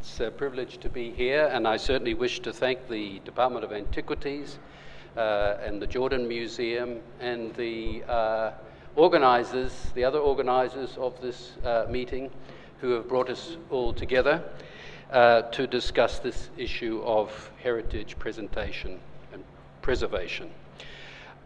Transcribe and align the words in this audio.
It's 0.00 0.18
a 0.18 0.28
privilege 0.28 0.78
to 0.78 0.88
be 0.88 1.12
here, 1.12 1.48
and 1.52 1.68
I 1.68 1.76
certainly 1.76 2.14
wish 2.14 2.40
to 2.40 2.52
thank 2.52 2.88
the 2.88 3.20
Department 3.20 3.64
of 3.64 3.72
Antiquities 3.72 4.58
uh, 5.16 5.58
and 5.62 5.80
the 5.80 5.86
Jordan 5.86 6.26
Museum 6.26 6.98
and 7.20 7.54
the 7.54 8.02
uh, 8.08 8.50
organizers, 8.96 9.72
the 9.94 10.02
other 10.02 10.18
organizers 10.18 10.96
of 10.96 11.20
this 11.22 11.52
uh, 11.64 11.86
meeting, 11.88 12.28
who 12.80 12.90
have 12.90 13.08
brought 13.08 13.30
us 13.30 13.56
all 13.70 13.92
together 13.92 14.42
uh, 15.12 15.42
to 15.42 15.64
discuss 15.64 16.18
this 16.18 16.50
issue 16.56 17.00
of 17.04 17.52
heritage 17.62 18.18
presentation 18.18 18.98
and 19.32 19.44
preservation. 19.80 20.50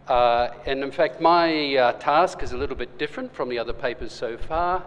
Uh, 0.07 0.49
and 0.65 0.83
in 0.83 0.89
fact, 0.89 1.21
my 1.21 1.75
uh, 1.75 1.91
task 1.99 2.41
is 2.41 2.53
a 2.53 2.57
little 2.57 2.75
bit 2.75 2.97
different 2.97 3.31
from 3.31 3.47
the 3.47 3.59
other 3.59 3.73
papers 3.73 4.11
so 4.11 4.37
far 4.39 4.83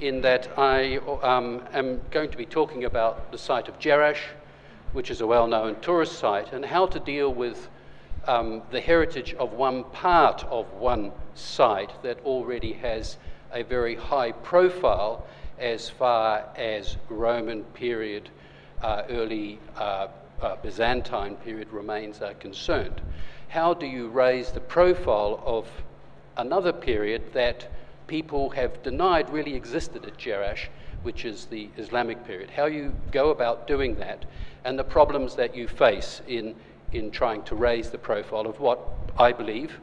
in 0.00 0.20
that 0.22 0.58
I 0.58 0.96
um, 1.22 1.62
am 1.72 2.00
going 2.10 2.30
to 2.30 2.36
be 2.36 2.46
talking 2.46 2.84
about 2.84 3.32
the 3.32 3.38
site 3.38 3.68
of 3.68 3.78
Jerash, 3.78 4.20
which 4.92 5.10
is 5.10 5.20
a 5.20 5.26
well 5.26 5.46
known 5.46 5.76
tourist 5.80 6.18
site, 6.18 6.52
and 6.52 6.64
how 6.64 6.86
to 6.86 7.00
deal 7.00 7.32
with 7.32 7.68
um, 8.26 8.62
the 8.70 8.80
heritage 8.80 9.34
of 9.34 9.52
one 9.52 9.84
part 9.84 10.44
of 10.44 10.70
one 10.74 11.12
site 11.34 11.92
that 12.02 12.18
already 12.24 12.72
has 12.74 13.16
a 13.52 13.62
very 13.62 13.94
high 13.94 14.32
profile 14.32 15.26
as 15.58 15.88
far 15.88 16.44
as 16.56 16.96
Roman 17.08 17.64
period, 17.64 18.28
uh, 18.82 19.02
early 19.08 19.58
uh, 19.76 20.08
uh, 20.42 20.56
Byzantine 20.56 21.36
period 21.36 21.70
remains 21.72 22.20
are 22.20 22.34
concerned. 22.34 23.00
How 23.48 23.72
do 23.72 23.86
you 23.86 24.08
raise 24.08 24.50
the 24.50 24.60
profile 24.60 25.42
of 25.46 25.68
another 26.36 26.72
period 26.72 27.32
that 27.32 27.68
people 28.06 28.50
have 28.50 28.82
denied 28.82 29.30
really 29.30 29.54
existed 29.54 30.04
at 30.04 30.16
Jerash, 30.16 30.66
which 31.02 31.24
is 31.24 31.46
the 31.46 31.68
Islamic 31.76 32.24
period. 32.26 32.50
How 32.50 32.66
you 32.66 32.94
go 33.10 33.30
about 33.30 33.66
doing 33.66 33.94
that 33.96 34.24
and 34.64 34.78
the 34.78 34.84
problems 34.84 35.34
that 35.36 35.56
you 35.56 35.68
face 35.68 36.22
in, 36.26 36.54
in 36.92 37.10
trying 37.10 37.42
to 37.44 37.54
raise 37.54 37.90
the 37.90 37.98
profile 37.98 38.46
of 38.46 38.60
what 38.60 38.80
I 39.18 39.32
believe, 39.32 39.78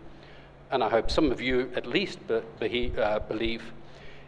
and 0.72 0.84
I 0.84 0.90
hope 0.90 1.12
some 1.12 1.32
of 1.32 1.40
you 1.40 1.72
at 1.76 1.86
least 1.86 2.20
be, 2.60 2.94
uh, 2.98 3.20
believe, 3.20 3.64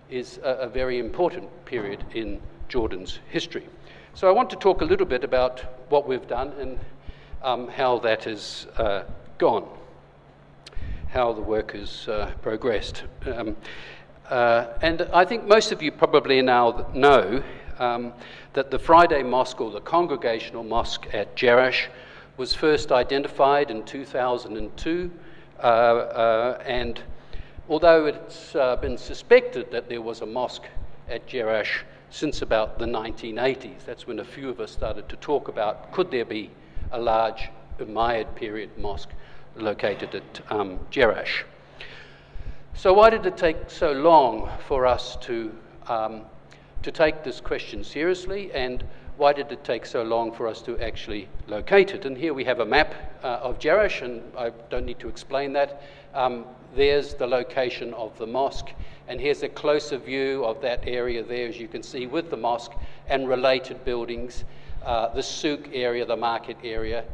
is 0.09 0.39
a, 0.43 0.51
a, 0.61 0.69
very 0.69 0.99
important 0.99 1.49
period 1.65 2.03
in 2.13 2.39
Jordan's 2.69 3.19
history. 3.29 3.67
So 4.13 4.29
I 4.29 4.31
want 4.31 4.49
to 4.51 4.55
talk 4.55 4.81
a 4.81 4.85
little 4.85 5.05
bit 5.05 5.23
about 5.23 5.61
what 5.89 6.07
we've 6.07 6.27
done 6.27 6.53
and 6.59 6.79
um, 7.41 7.67
how 7.67 7.99
that 7.99 8.25
has 8.25 8.67
uh, 8.77 9.03
gone 9.37 9.67
how 11.15 11.31
the 11.31 11.41
work 11.41 11.71
has 11.71 12.09
uh, 12.09 12.29
progressed. 12.41 13.03
Um, 13.25 13.55
uh, 14.29 14.65
and 14.81 15.03
I 15.13 15.23
think 15.23 15.47
most 15.47 15.71
of 15.71 15.81
you 15.81 15.89
probably 15.89 16.41
now 16.41 16.87
know 16.93 17.41
um, 17.79 18.11
that 18.51 18.69
the 18.69 18.77
Friday 18.77 19.23
Mosque 19.23 19.61
or 19.61 19.71
the 19.71 19.79
Congregational 19.79 20.65
Mosque 20.65 21.07
at 21.13 21.33
Jerash 21.37 21.87
was 22.35 22.53
first 22.53 22.91
identified 22.91 23.71
in 23.71 23.85
2002. 23.85 25.09
Uh, 25.57 25.61
uh, 25.61 26.63
and 26.65 27.01
although 27.69 28.07
it's 28.07 28.53
uh, 28.53 28.75
been 28.75 28.97
suspected 28.97 29.71
that 29.71 29.87
there 29.87 30.01
was 30.01 30.19
a 30.19 30.25
mosque 30.25 30.67
at 31.07 31.25
Jerash 31.27 31.83
since 32.09 32.41
about 32.41 32.77
the 32.77 32.85
1980s, 32.85 33.85
that's 33.85 34.05
when 34.05 34.19
a 34.19 34.25
few 34.25 34.49
of 34.49 34.59
us 34.59 34.71
started 34.71 35.07
to 35.07 35.15
talk 35.15 35.47
about 35.47 35.93
could 35.93 36.11
there 36.11 36.25
be 36.25 36.51
a 36.91 36.99
large 36.99 37.49
Umayyad 37.79 38.35
period 38.35 38.69
mosque 38.77 39.11
located 39.55 40.15
at 40.15 40.41
um, 40.51 40.79
Jerash. 40.91 41.43
So, 42.73 42.93
why 42.93 43.09
did 43.09 43.25
it 43.25 43.37
take 43.37 43.69
so 43.69 43.93
long 43.93 44.49
for 44.67 44.85
us 44.85 45.15
to, 45.21 45.55
um, 45.87 46.23
to 46.83 46.91
take 46.91 47.23
this 47.23 47.39
question 47.39 47.83
seriously, 47.83 48.51
and 48.53 48.83
why 49.17 49.31
did 49.31 49.49
it 49.51 49.63
take 49.63 49.85
so 49.85 50.03
long 50.03 50.33
for 50.33 50.45
us 50.47 50.61
to 50.63 50.77
actually 50.79 51.29
locate 51.47 51.93
it? 51.93 52.05
And 52.05 52.17
here 52.17 52.33
we 52.33 52.43
have 52.43 52.59
a 52.59 52.65
map 52.65 52.93
uh, 53.23 53.39
of 53.41 53.59
Jerash, 53.59 54.01
and 54.01 54.21
I 54.37 54.51
don't 54.69 54.85
need 54.85 54.99
to 54.99 55.07
explain 55.07 55.53
that. 55.53 55.83
Um, 56.13 56.45
there's 56.75 57.13
the 57.13 57.25
location 57.25 57.93
of 57.93 58.17
the 58.17 58.27
mosque, 58.27 58.71
and 59.07 59.21
here's 59.21 59.41
a 59.43 59.49
closer 59.49 59.97
view 59.97 60.43
of 60.43 60.61
that 60.61 60.85
area 60.85 61.23
there, 61.23 61.47
as 61.47 61.57
you 61.57 61.69
can 61.69 61.81
see, 61.81 62.07
with 62.07 62.29
the 62.29 62.37
mosque 62.37 62.73
and 63.07 63.29
related 63.29 63.85
buildings, 63.85 64.43
uh, 64.83 65.07
the 65.13 65.23
souk 65.23 65.69
area, 65.71 66.05
the 66.05 66.17
market 66.17 66.57
area 66.63 67.05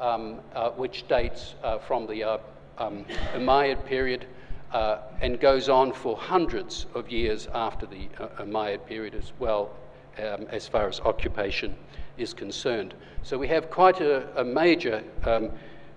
um, 0.00 0.40
uh, 0.54 0.70
which 0.70 1.06
dates 1.08 1.54
uh, 1.62 1.78
from 1.78 2.06
the 2.06 2.24
uh, 2.24 2.38
um, 2.78 3.04
Umayyad 3.34 3.84
period 3.84 4.26
uh, 4.72 4.98
and 5.20 5.40
goes 5.40 5.68
on 5.68 5.92
for 5.92 6.16
hundreds 6.16 6.86
of 6.94 7.10
years 7.10 7.48
after 7.54 7.86
the 7.86 8.08
uh, 8.18 8.28
Umayyad 8.42 8.84
period 8.86 9.14
as 9.14 9.32
well, 9.38 9.70
um, 10.18 10.46
as 10.50 10.68
far 10.68 10.88
as 10.88 11.00
occupation 11.00 11.74
is 12.18 12.34
concerned. 12.34 12.94
So 13.22 13.38
we 13.38 13.48
have 13.48 13.70
quite 13.70 14.00
a, 14.00 14.40
a 14.40 14.44
major 14.44 15.02
um, 15.24 15.50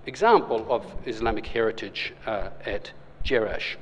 example 0.06 0.66
of 0.70 0.86
Islamic 1.06 1.46
heritage 1.46 2.14
uh, 2.26 2.50
at 2.66 2.92
Jerash. 3.24 3.76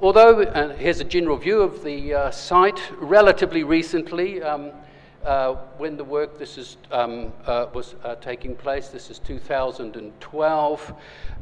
Although, 0.00 0.72
here's 0.76 0.98
a 0.98 1.04
general 1.04 1.36
view 1.36 1.62
of 1.62 1.84
the 1.84 2.30
site, 2.32 2.80
relatively 2.98 3.62
recently, 3.62 4.42
um, 4.42 4.72
uh, 5.24 5.54
when 5.78 5.96
the 5.96 6.04
work 6.04 6.38
this 6.38 6.58
is, 6.58 6.76
um, 6.90 7.32
uh, 7.46 7.66
was 7.72 7.94
uh, 8.04 8.14
taking 8.16 8.56
place. 8.56 8.88
This 8.88 9.10
is 9.10 9.18
2012, 9.20 10.94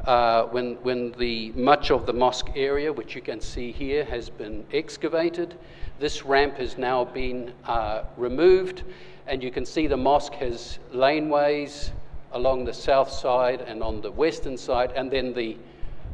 uh, 0.05 0.43
when, 0.43 0.75
when 0.75 1.11
the, 1.13 1.51
much 1.51 1.91
of 1.91 2.05
the 2.05 2.13
mosque 2.13 2.49
area, 2.55 2.93
which 2.93 3.15
you 3.15 3.21
can 3.21 3.41
see 3.41 3.71
here, 3.71 4.05
has 4.05 4.29
been 4.29 4.65
excavated. 4.71 5.55
This 5.99 6.25
ramp 6.25 6.55
has 6.57 6.77
now 6.77 7.05
been 7.05 7.53
uh, 7.65 8.03
removed, 8.17 8.83
and 9.27 9.41
you 9.41 9.51
can 9.51 9.65
see 9.65 9.87
the 9.87 9.97
mosque 9.97 10.33
has 10.33 10.79
laneways 10.93 11.91
along 12.33 12.65
the 12.65 12.73
south 12.73 13.11
side 13.11 13.61
and 13.61 13.83
on 13.83 14.01
the 14.01 14.11
western 14.11 14.57
side, 14.57 14.91
and 14.95 15.11
then 15.11 15.33
the, 15.33 15.57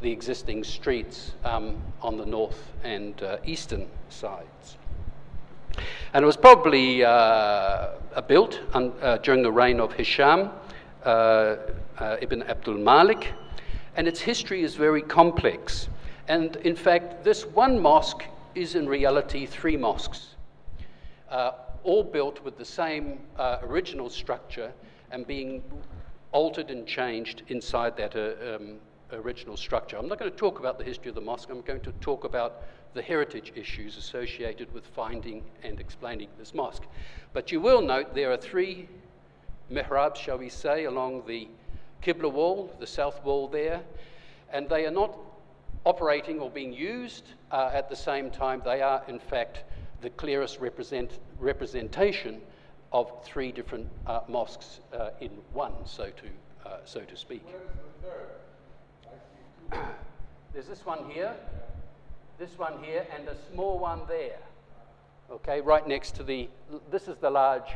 the 0.02 0.12
existing 0.12 0.64
streets 0.64 1.34
um, 1.44 1.82
on 2.02 2.18
the 2.18 2.26
north 2.26 2.72
and 2.84 3.22
eastern 3.46 3.88
sides. 4.10 4.78
And 6.14 6.24
it 6.24 6.26
was 6.26 6.38
probably 6.38 7.04
uh, 7.04 7.90
built 8.28 8.60
un, 8.74 8.94
uh, 9.02 9.18
during 9.18 9.44
the 9.44 9.52
reign 9.52 9.80
of 9.80 9.94
Hisham 9.94 10.50
uh, 11.06 11.56
uh, 12.00 12.18
ibn 12.22 12.44
Abdul 12.44 12.78
Malik, 12.78 13.34
and 13.96 14.08
its 14.08 14.20
history 14.20 14.64
is 14.64 14.76
very 14.76 15.02
complex. 15.02 15.90
And 16.28 16.56
in 16.58 16.76
fact, 16.76 17.24
this 17.24 17.46
one 17.46 17.80
mosque 17.80 18.24
is 18.56 18.76
in 18.76 18.88
reality 18.88 19.46
three 19.46 19.78
mosques, 19.78 20.36
uh, 21.30 21.52
all 21.84 22.04
built 22.04 22.44
with 22.44 22.58
the 22.58 22.66
same 22.66 23.20
original 23.64 24.10
structure 24.10 24.74
and 25.12 25.26
being 25.26 25.64
altered 26.32 26.70
and 26.70 26.86
changed 26.86 27.44
inside 27.48 27.96
that 27.98 28.16
um, 28.16 28.78
original 29.12 29.58
structure. 29.58 29.98
I'm 29.98 30.08
not 30.08 30.20
going 30.20 30.32
to 30.32 30.38
talk 30.38 30.60
about 30.60 30.78
the 30.78 30.84
history 30.84 31.10
of 31.10 31.16
the 31.16 31.22
mosque, 31.22 31.50
I'm 31.50 31.62
going 31.62 31.82
to 31.82 31.92
talk 31.94 32.24
about 32.24 32.64
the 32.94 33.02
heritage 33.02 33.54
issues 33.56 33.98
associated 33.98 34.74
with 34.74 34.86
finding 34.88 35.44
and 35.64 35.80
explaining 35.80 36.30
this 36.38 36.54
mosque. 36.54 36.84
But 37.34 37.52
you 37.52 37.62
will 37.62 37.82
note 37.82 38.16
there 38.16 38.32
are 38.32 38.38
three 38.38 38.90
mihrabs, 39.72 40.16
shall 40.16 40.38
we 40.38 40.50
say, 40.50 40.86
along 40.86 41.24
the 41.28 41.48
Qibla 42.02 42.32
wall, 42.32 42.74
the 42.80 42.88
south 42.88 43.24
wall 43.24 43.48
there, 43.48 43.82
and 44.52 44.68
they 44.70 44.86
are 44.86 44.92
not 44.92 45.16
operating 45.86 46.40
or 46.40 46.50
being 46.50 46.74
used 46.74 47.24
uh, 47.52 47.70
at 47.74 47.90
the 47.90 47.96
same 47.96 48.30
time. 48.30 48.62
They 48.64 48.82
are, 48.82 49.04
in 49.08 49.20
fact, 49.20 49.64
the 50.02 50.10
clearest 50.12 50.60
represent, 50.60 51.20
representation 51.40 52.42
of 52.92 53.12
three 53.24 53.52
different 53.52 53.88
uh, 54.06 54.22
mosques 54.28 54.80
uh, 54.94 55.10
in 55.20 55.32
one, 55.54 55.74
so 55.86 56.06
to, 56.06 56.70
uh, 56.70 56.78
so 56.86 57.02
to 57.02 57.18
speak. 57.18 57.46
The 58.02 58.10
There's 60.54 60.68
this 60.68 60.86
one 60.86 61.10
here 61.10 61.34
this 62.38 62.58
one 62.60 62.84
here, 62.84 63.06
and 63.16 63.28
a 63.28 63.36
small 63.52 63.80
one 63.80 64.02
there. 64.08 64.38
Okay, 65.32 65.60
right 65.60 65.88
next 65.88 66.16
to 66.16 66.24
the, 66.24 66.48
this 66.92 67.08
is 67.08 67.18
the 67.18 67.30
large 67.30 67.76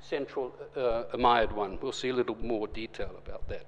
central 0.00 0.52
uh, 0.76 1.04
Umayyad 1.14 1.52
one. 1.52 1.78
We'll 1.80 1.92
see 1.92 2.08
a 2.08 2.14
little 2.14 2.36
more 2.42 2.66
detail 2.66 3.10
about 3.24 3.48
that. 3.48 3.66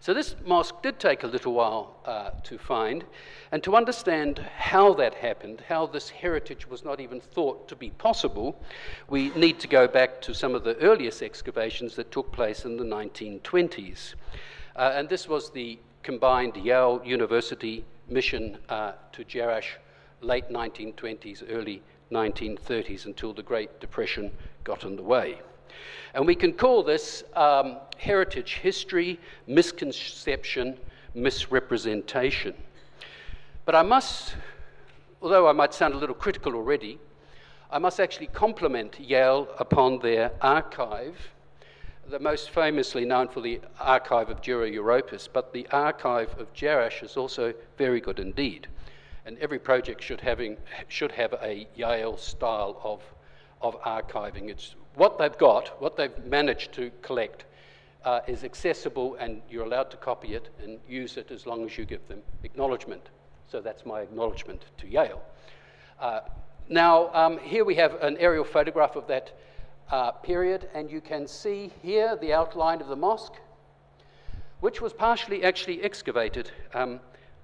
So 0.00 0.14
this 0.14 0.36
mosque 0.44 0.82
did 0.82 0.98
take 0.98 1.24
a 1.24 1.26
little 1.26 1.52
while 1.52 1.96
uh, 2.06 2.30
to 2.44 2.58
find, 2.58 3.04
and 3.52 3.62
to 3.64 3.76
understand 3.76 4.38
how 4.56 4.94
that 4.94 5.14
happened, 5.14 5.62
how 5.68 5.86
this 5.86 6.08
heritage 6.08 6.66
was 6.66 6.84
not 6.84 7.00
even 7.00 7.20
thought 7.20 7.68
to 7.68 7.76
be 7.76 7.90
possible, 7.90 8.58
we 9.10 9.30
need 9.30 9.58
to 9.60 9.68
go 9.68 9.86
back 9.86 10.22
to 10.22 10.34
some 10.34 10.54
of 10.54 10.64
the 10.64 10.76
earliest 10.78 11.22
excavations 11.22 11.96
that 11.96 12.10
took 12.10 12.32
place 12.32 12.64
in 12.64 12.76
the 12.76 12.84
1920s. 12.84 14.14
Uh, 14.76 14.92
and 14.94 15.08
this 15.08 15.28
was 15.28 15.50
the 15.50 15.78
combined 16.06 16.56
Yale 16.56 17.02
University 17.04 17.84
mission 18.08 18.56
uh, 18.68 18.92
to 19.10 19.24
Jerash 19.24 19.70
late 20.20 20.48
1920s, 20.50 21.42
early 21.50 21.82
1930s 22.12 23.06
until 23.06 23.32
the 23.32 23.42
Great 23.42 23.80
Depression 23.80 24.30
got 24.62 24.84
in 24.84 24.94
the 24.94 25.02
way. 25.02 25.40
And 26.14 26.24
we 26.24 26.36
can 26.36 26.52
call 26.52 26.84
this 26.84 27.24
um, 27.34 27.78
heritage 27.98 28.60
history, 28.62 29.18
misconception, 29.48 30.78
misrepresentation. 31.16 32.54
But 33.64 33.74
I 33.74 33.82
must, 33.82 34.36
although 35.20 35.48
I 35.48 35.52
might 35.52 35.74
sound 35.74 35.92
a 35.92 35.98
little 35.98 36.14
critical 36.14 36.54
already, 36.54 37.00
I 37.68 37.80
must 37.80 37.98
actually 37.98 38.28
compliment 38.28 39.00
Yale 39.00 39.48
upon 39.58 39.98
their 39.98 40.30
archive, 40.40 41.16
the 42.10 42.18
most 42.18 42.50
famously 42.50 43.04
known 43.04 43.28
for 43.28 43.40
the 43.40 43.60
archive 43.80 44.30
of 44.30 44.40
Dura 44.40 44.70
Europos, 44.70 45.28
but 45.32 45.52
the 45.52 45.66
archive 45.72 46.38
of 46.38 46.52
Jerash 46.54 47.02
is 47.02 47.16
also 47.16 47.52
very 47.76 48.00
good 48.00 48.20
indeed. 48.20 48.68
And 49.24 49.36
every 49.38 49.58
project 49.58 50.02
should, 50.02 50.20
having, 50.20 50.56
should 50.88 51.10
have 51.12 51.32
a 51.42 51.66
Yale 51.74 52.16
style 52.16 52.80
of, 52.84 53.02
of 53.60 53.80
archiving. 53.82 54.48
It's 54.48 54.76
what 54.94 55.18
they've 55.18 55.36
got, 55.36 55.80
what 55.82 55.96
they've 55.96 56.24
managed 56.24 56.72
to 56.74 56.90
collect, 57.02 57.44
uh, 58.04 58.20
is 58.28 58.44
accessible 58.44 59.16
and 59.16 59.42
you're 59.50 59.64
allowed 59.64 59.90
to 59.90 59.96
copy 59.96 60.34
it 60.34 60.48
and 60.62 60.78
use 60.88 61.16
it 61.16 61.32
as 61.32 61.44
long 61.44 61.64
as 61.64 61.76
you 61.76 61.84
give 61.84 62.06
them 62.06 62.22
acknowledgement. 62.44 63.08
So 63.48 63.60
that's 63.60 63.84
my 63.84 64.00
acknowledgement 64.00 64.62
to 64.78 64.86
Yale. 64.86 65.22
Uh, 66.00 66.20
now, 66.68 67.12
um, 67.12 67.38
here 67.38 67.64
we 67.64 67.74
have 67.76 67.94
an 68.02 68.16
aerial 68.18 68.44
photograph 68.44 68.94
of 68.94 69.08
that 69.08 69.36
uh, 69.90 70.12
period, 70.12 70.68
and 70.74 70.90
you 70.90 71.00
can 71.00 71.26
see 71.26 71.70
here 71.82 72.16
the 72.16 72.32
outline 72.32 72.80
of 72.80 72.88
the 72.88 72.96
mosque, 72.96 73.34
which 74.60 74.80
was 74.80 74.92
partially 74.92 75.44
actually 75.44 75.82
excavated 75.82 76.50
um, 76.74 77.00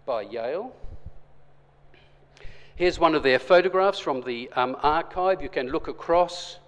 by 0.06 0.23
Yale. 0.23 0.75
Here's 2.75 2.99
one 2.99 3.15
of 3.15 3.23
their 3.23 3.39
photographs 3.39 3.99
from 3.99 4.23
the 4.23 4.50
um, 4.55 4.77
archive. 4.83 5.43
You 5.43 5.49
can 5.49 5.69
look 5.69 5.89
across 5.89 6.59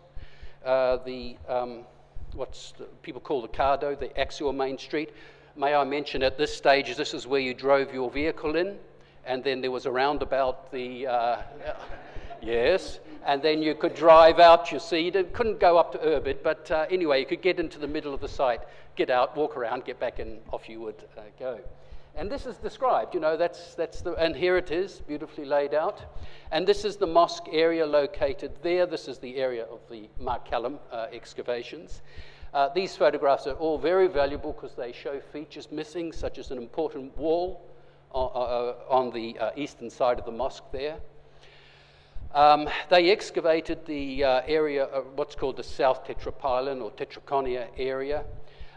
uh, 0.64 0.98
the, 0.98 1.36
um, 1.48 1.80
what's 2.34 2.72
the, 2.72 2.84
people 3.02 3.20
call 3.20 3.42
the 3.42 3.48
Cardo, 3.48 3.98
the 3.98 4.16
Axial 4.18 4.52
Main 4.52 4.78
Street. 4.78 5.10
May 5.56 5.74
I 5.74 5.84
mention 5.84 6.22
at 6.22 6.36
this 6.36 6.54
stage, 6.54 6.94
this 6.96 7.14
is 7.14 7.26
where 7.26 7.40
you 7.40 7.54
drove 7.54 7.92
your 7.92 8.10
vehicle 8.10 8.56
in, 8.56 8.76
and 9.24 9.42
then 9.42 9.60
there 9.60 9.70
was 9.70 9.86
a 9.86 9.90
roundabout, 9.90 10.70
the, 10.70 11.06
uh, 11.06 11.36
yes, 12.42 13.00
and 13.24 13.42
then 13.42 13.62
you 13.62 13.74
could 13.74 13.94
drive 13.94 14.38
out, 14.38 14.70
you 14.70 14.78
see. 14.78 15.00
You 15.00 15.24
couldn't 15.32 15.60
go 15.60 15.78
up 15.78 15.92
to 15.92 15.98
Irbid, 15.98 16.42
but 16.42 16.70
uh, 16.70 16.86
anyway, 16.90 17.20
you 17.20 17.26
could 17.26 17.42
get 17.42 17.58
into 17.58 17.78
the 17.78 17.88
middle 17.88 18.12
of 18.12 18.20
the 18.20 18.28
site, 18.28 18.60
get 18.96 19.10
out, 19.10 19.36
walk 19.36 19.56
around, 19.56 19.84
get 19.84 19.98
back, 19.98 20.18
and 20.18 20.40
off 20.52 20.68
you 20.68 20.80
would 20.80 21.04
uh, 21.16 21.22
go. 21.38 21.60
And 22.16 22.30
this 22.30 22.46
is 22.46 22.58
described, 22.58 23.12
you 23.12 23.20
know, 23.20 23.36
that's, 23.36 23.74
that's 23.74 24.00
the, 24.00 24.12
and 24.12 24.36
here 24.36 24.56
it 24.56 24.70
is, 24.70 25.00
beautifully 25.00 25.44
laid 25.44 25.74
out. 25.74 26.00
And 26.52 26.64
this 26.64 26.84
is 26.84 26.96
the 26.96 27.08
mosque 27.08 27.46
area 27.50 27.84
located 27.84 28.52
there. 28.62 28.86
This 28.86 29.08
is 29.08 29.18
the 29.18 29.36
area 29.36 29.64
of 29.64 29.80
the 29.90 30.08
Mark 30.20 30.44
Callum 30.44 30.78
uh, 30.92 31.06
excavations. 31.12 32.02
Uh, 32.52 32.68
these 32.68 32.94
photographs 32.94 33.48
are 33.48 33.54
all 33.54 33.78
very 33.78 34.06
valuable 34.06 34.52
because 34.52 34.76
they 34.76 34.92
show 34.92 35.18
features 35.32 35.72
missing, 35.72 36.12
such 36.12 36.38
as 36.38 36.52
an 36.52 36.58
important 36.58 37.16
wall 37.18 37.68
on, 38.12 38.30
uh, 38.32 38.38
uh, 38.38 38.74
on 38.88 39.10
the 39.10 39.36
uh, 39.40 39.50
eastern 39.56 39.90
side 39.90 40.20
of 40.20 40.24
the 40.24 40.30
mosque 40.30 40.62
there. 40.70 40.98
Um, 42.34 42.68
they 42.90 43.10
excavated 43.10 43.86
the 43.86 44.24
uh, 44.24 44.42
area, 44.48 44.86
what's 45.14 45.36
called 45.36 45.56
the 45.56 45.62
South 45.62 46.04
Tetrapylon 46.04 46.82
or 46.82 46.90
Tetraconia 46.90 47.68
area. 47.78 48.24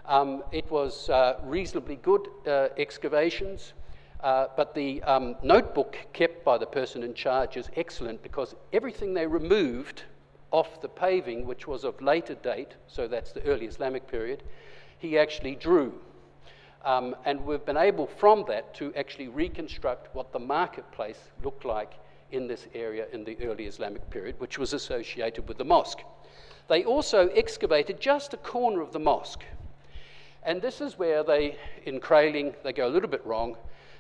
Um, 0.06 0.44
it 0.52 0.70
was 0.70 1.10
uh, 1.10 1.40
reasonably 1.44 1.96
good 1.96 2.28
uh, 2.46 2.68
excavations, 2.78 3.74
uh, 4.22 4.46
but 4.56 4.76
the 4.76 5.02
um, 5.02 5.38
notebook 5.42 5.98
kept 6.14 6.46
by 6.46 6.60
the 6.60 6.68
person 6.68 7.02
in 7.02 7.16
charge 7.16 7.58
is 7.58 7.72
excellent 7.76 8.22
because 8.22 8.54
everything 8.74 9.16
they 9.16 9.26
removed 9.26 10.04
off 10.52 10.80
the 10.80 10.88
paving, 10.88 11.48
which 11.48 11.68
was 11.68 11.84
of 11.84 12.00
later 12.00 12.36
date, 12.36 12.76
so 12.86 13.08
that's 13.08 13.32
the 13.32 13.42
early 13.42 13.66
Islamic 13.66 14.08
period, 14.08 14.44
he 15.00 15.18
actually 15.18 15.56
drew. 15.56 16.00
Um, 16.86 17.16
and 17.26 17.44
we've 17.44 17.66
been 17.66 17.76
able 17.76 18.06
from 18.06 18.46
that 18.50 18.76
to 18.76 18.94
actually 18.94 19.30
reconstruct 19.30 20.14
what 20.14 20.32
the 20.32 20.40
marketplace 20.40 21.32
looked 21.44 21.66
like 21.66 21.94
in 22.32 22.48
this 22.48 22.68
area 22.74 23.08
in 23.14 23.24
the 23.24 23.38
early 23.44 23.66
Islamic 23.66 24.10
period, 24.10 24.40
which 24.40 24.58
was 24.58 24.74
associated 24.74 25.48
with 25.48 25.58
the 25.58 25.66
mosque. 25.66 26.02
They 26.68 26.84
also 26.84 27.30
excavated 27.30 28.00
just 28.00 28.34
a 28.34 28.38
corner 28.38 28.82
of 28.82 28.92
the 28.92 29.00
mosque 29.00 29.44
and 30.48 30.62
this 30.62 30.80
is 30.80 30.98
where 30.98 31.24
they, 31.24 31.58
in 31.86 32.00
Kraeling, 32.00 32.56
they 32.64 32.72
go 32.72 32.88
a 32.88 32.90
little 32.90 33.10
bit 33.10 33.24
wrong. 33.26 33.58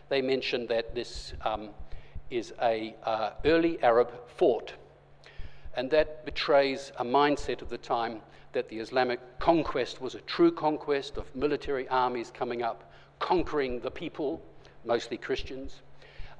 They 0.07 0.21
mention 0.21 0.65
that 0.67 0.95
this 0.95 1.33
um, 1.41 1.71
is 2.29 2.53
a 2.61 2.95
uh, 3.03 3.31
early 3.43 3.83
Arab 3.83 4.13
fort. 4.27 4.73
And 5.75 5.91
that 5.91 6.23
betrays 6.23 6.93
a 6.99 7.03
mindset 7.03 7.61
of 7.61 7.69
the 7.69 7.77
time 7.77 8.21
that 8.53 8.69
the 8.69 8.79
Islamic 8.79 9.19
conquest 9.39 10.01
was 10.01 10.15
a 10.15 10.21
true 10.21 10.49
conquest 10.49 11.17
of 11.17 11.35
military 11.35 11.85
armies 11.89 12.31
coming 12.33 12.63
up, 12.63 12.93
conquering 13.19 13.81
the 13.81 13.91
people, 13.91 14.41
mostly 14.85 15.17
Christians. 15.17 15.81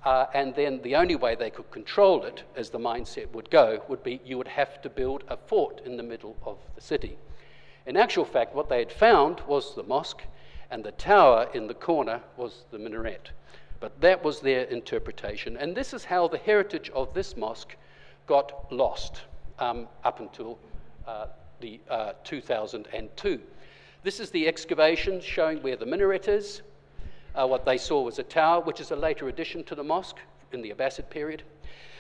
Uh, 0.08 0.26
and 0.34 0.56
then 0.56 0.80
the 0.84 0.96
only 0.96 1.18
way 1.18 1.36
they 1.36 1.50
could 1.50 1.70
control 1.70 2.24
it, 2.24 2.42
as 2.56 2.70
the 2.70 2.80
mindset 2.80 3.30
would 3.34 3.50
go, 3.50 3.84
would 3.90 4.02
be 4.04 4.22
you 4.24 4.38
would 4.38 4.48
have 4.48 4.82
to 4.82 4.90
build 4.90 5.22
a 5.28 5.36
fort 5.36 5.82
in 5.86 5.98
the 5.98 6.04
middle 6.04 6.38
of 6.46 6.58
the 6.76 6.82
city. 6.82 7.18
In 7.86 7.98
actual 7.98 8.24
fact, 8.24 8.56
what 8.56 8.70
they 8.70 8.80
had 8.80 8.90
found 8.90 9.42
was 9.42 9.76
the 9.76 9.84
mosque, 9.84 10.22
and 10.72 10.82
the 10.82 10.94
tower 10.94 11.50
in 11.54 11.68
the 11.68 11.74
corner 11.74 12.22
was 12.38 12.64
the 12.72 12.80
minaret. 12.80 13.32
But 13.82 14.00
that 14.00 14.24
was 14.24 14.40
their 14.40 14.64
interpretation. 14.64 15.58
And 15.58 15.76
this 15.76 15.94
is 15.94 16.06
how 16.06 16.30
the 16.30 16.38
heritage 16.38 16.90
of 16.92 17.14
this 17.14 17.36
mosque 17.36 17.76
got 18.28 18.72
lost 18.72 19.24
um, 19.60 19.90
up 20.06 20.22
until 20.22 20.58
uh, 21.06 21.26
the 21.60 21.82
uh, 21.90 22.14
2002. 22.24 23.42
This 24.04 24.22
is 24.22 24.32
the 24.32 24.48
excavation 24.48 25.20
showing 25.20 25.62
where 25.62 25.76
the 25.76 25.86
minaret 25.86 26.30
is. 26.30 26.62
Uh, 27.38 27.46
what 27.46 27.66
they 27.66 27.78
saw 27.78 28.02
was 28.02 28.18
a 28.18 28.24
tower, 28.24 28.62
which 28.62 28.82
is 28.82 28.90
a 28.90 28.96
later 28.96 29.28
addition 29.28 29.64
to 29.64 29.76
the 29.76 29.84
mosque 29.84 30.18
in 30.52 30.62
the 30.62 30.72
Abbasid 30.72 31.08
period. 31.10 31.44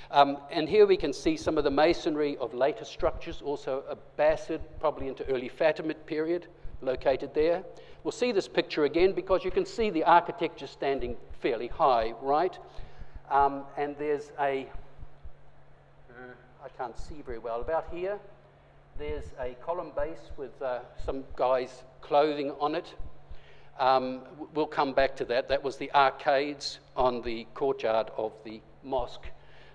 Um, 0.09 0.37
and 0.49 0.67
here 0.67 0.87
we 0.87 0.97
can 0.97 1.13
see 1.13 1.37
some 1.37 1.59
of 1.59 1.63
the 1.63 1.69
masonry 1.69 2.37
of 2.37 2.55
later 2.55 2.85
structures, 2.85 3.41
also 3.43 3.83
Abbasid, 3.91 4.61
probably 4.79 5.09
into 5.09 5.23
early 5.27 5.49
Fatimid 5.49 6.05
period, 6.07 6.47
located 6.81 7.35
there. 7.35 7.63
We'll 8.03 8.13
see 8.13 8.31
this 8.31 8.47
picture 8.47 8.85
again 8.85 9.11
because 9.11 9.43
you 9.43 9.51
can 9.51 9.65
see 9.65 9.91
the 9.91 10.05
architecture 10.05 10.65
standing 10.65 11.17
fairly 11.39 11.67
high, 11.67 12.13
right? 12.21 12.57
Um, 13.29 13.63
and 13.77 13.95
there's 13.99 14.31
a, 14.39 14.67
uh, 16.09 16.67
can't 16.77 16.97
see 16.97 17.21
very 17.23 17.39
well, 17.39 17.61
about 17.61 17.87
here, 17.91 18.17
there's 18.97 19.25
a 19.39 19.55
column 19.63 19.91
base 19.95 20.31
with 20.37 20.59
uh, 20.63 20.79
some 21.05 21.25
guy's 21.35 21.83
clothing 22.01 22.53
on 22.59 22.73
it. 22.73 22.95
Um, 23.79 24.21
we'll 24.53 24.65
come 24.65 24.94
back 24.94 25.15
to 25.18 25.25
that. 25.25 25.50
That 25.50 25.63
was 25.63 25.77
the 25.77 25.91
arcades 25.94 26.79
on 26.95 27.21
the 27.21 27.45
courtyard 27.53 28.09
of 28.18 28.33
the 28.44 28.62
mosque. 28.83 29.27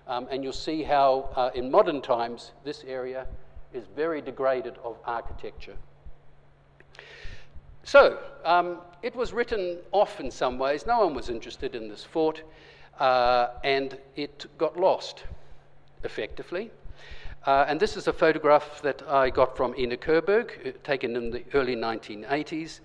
Um, 0.07 0.27
and 0.29 0.43
you'll 0.43 0.51
see 0.51 0.83
how, 0.83 1.29
uh, 1.35 1.51
in 1.55 1.71
modern 1.71 2.01
times, 2.01 2.51
this 2.65 2.83
area 2.85 3.25
is 3.73 3.85
very 3.95 4.21
degraded 4.21 4.77
of 4.83 4.97
architecture. 5.05 5.75
So, 7.85 8.19
um, 8.43 8.79
it 9.01 9.15
was 9.15 9.31
written 9.31 9.77
off 9.91 10.19
in 10.19 10.29
some 10.31 10.57
ways. 10.57 10.85
No 10.85 11.05
one 11.05 11.13
was 11.13 11.29
interested 11.29 11.73
in 11.75 11.87
this 11.87 12.03
fort, 12.03 12.43
uh, 12.99 13.47
and 13.63 13.97
it 14.15 14.45
got 14.57 14.77
lost, 14.77 15.23
effectively. 16.03 16.71
Uh, 17.45 17.65
and 17.67 17.79
this 17.79 17.97
is 17.97 18.07
a 18.07 18.13
photograph 18.13 18.81
that 18.81 19.01
I 19.07 19.29
got 19.29 19.55
from 19.55 19.75
Ina 19.77 19.97
Kehrberg, 19.97 20.67
uh, 20.67 20.71
taken 20.83 21.15
in 21.15 21.31
the 21.31 21.43
early 21.53 21.75
1980s 21.75 22.79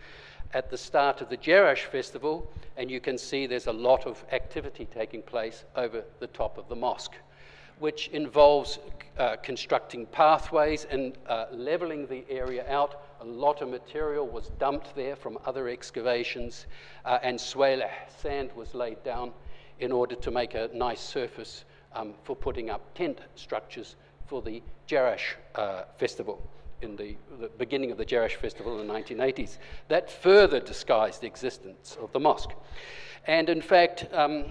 at 0.54 0.70
the 0.70 0.78
start 0.78 1.20
of 1.20 1.28
the 1.28 1.36
Jerash 1.36 1.84
festival, 1.84 2.50
and 2.76 2.90
you 2.90 3.00
can 3.00 3.18
see 3.18 3.46
there's 3.46 3.66
a 3.66 3.72
lot 3.72 4.06
of 4.06 4.24
activity 4.32 4.86
taking 4.86 5.22
place 5.22 5.64
over 5.76 6.04
the 6.20 6.26
top 6.28 6.56
of 6.56 6.68
the 6.68 6.76
mosque, 6.76 7.16
which 7.78 8.08
involves 8.08 8.78
uh, 9.18 9.36
constructing 9.42 10.06
pathways 10.06 10.86
and 10.90 11.18
uh, 11.26 11.46
leveling 11.52 12.06
the 12.06 12.24
area 12.30 12.64
out. 12.68 13.02
A 13.20 13.24
lot 13.24 13.60
of 13.60 13.68
material 13.68 14.26
was 14.26 14.50
dumped 14.58 14.94
there 14.94 15.16
from 15.16 15.38
other 15.44 15.68
excavations, 15.68 16.66
uh, 17.04 17.18
and 17.22 17.38
swale 17.38 17.82
sand 18.22 18.50
was 18.56 18.74
laid 18.74 19.02
down 19.04 19.32
in 19.80 19.92
order 19.92 20.14
to 20.14 20.30
make 20.30 20.54
a 20.54 20.70
nice 20.72 21.00
surface 21.00 21.64
um, 21.92 22.14
for 22.24 22.34
putting 22.34 22.70
up 22.70 22.94
tent 22.94 23.20
structures 23.34 23.96
for 24.26 24.40
the 24.42 24.62
Jerash 24.88 25.34
uh, 25.54 25.82
festival 25.98 26.42
in 26.82 26.96
the, 26.96 27.16
the, 27.40 27.48
beginning 27.48 27.90
of 27.90 27.98
the 27.98 28.04
Jerash 28.04 28.36
festival 28.36 28.80
in 28.80 28.86
the 28.86 28.92
1980s. 28.92 29.58
That 29.88 30.10
further 30.10 30.60
disguised 30.60 31.20
the 31.20 31.26
existence 31.26 31.96
of 32.00 32.12
the 32.12 32.20
mosque. 32.20 32.50
And 33.26 33.48
in 33.48 33.60
fact, 33.60 34.06
um, 34.12 34.46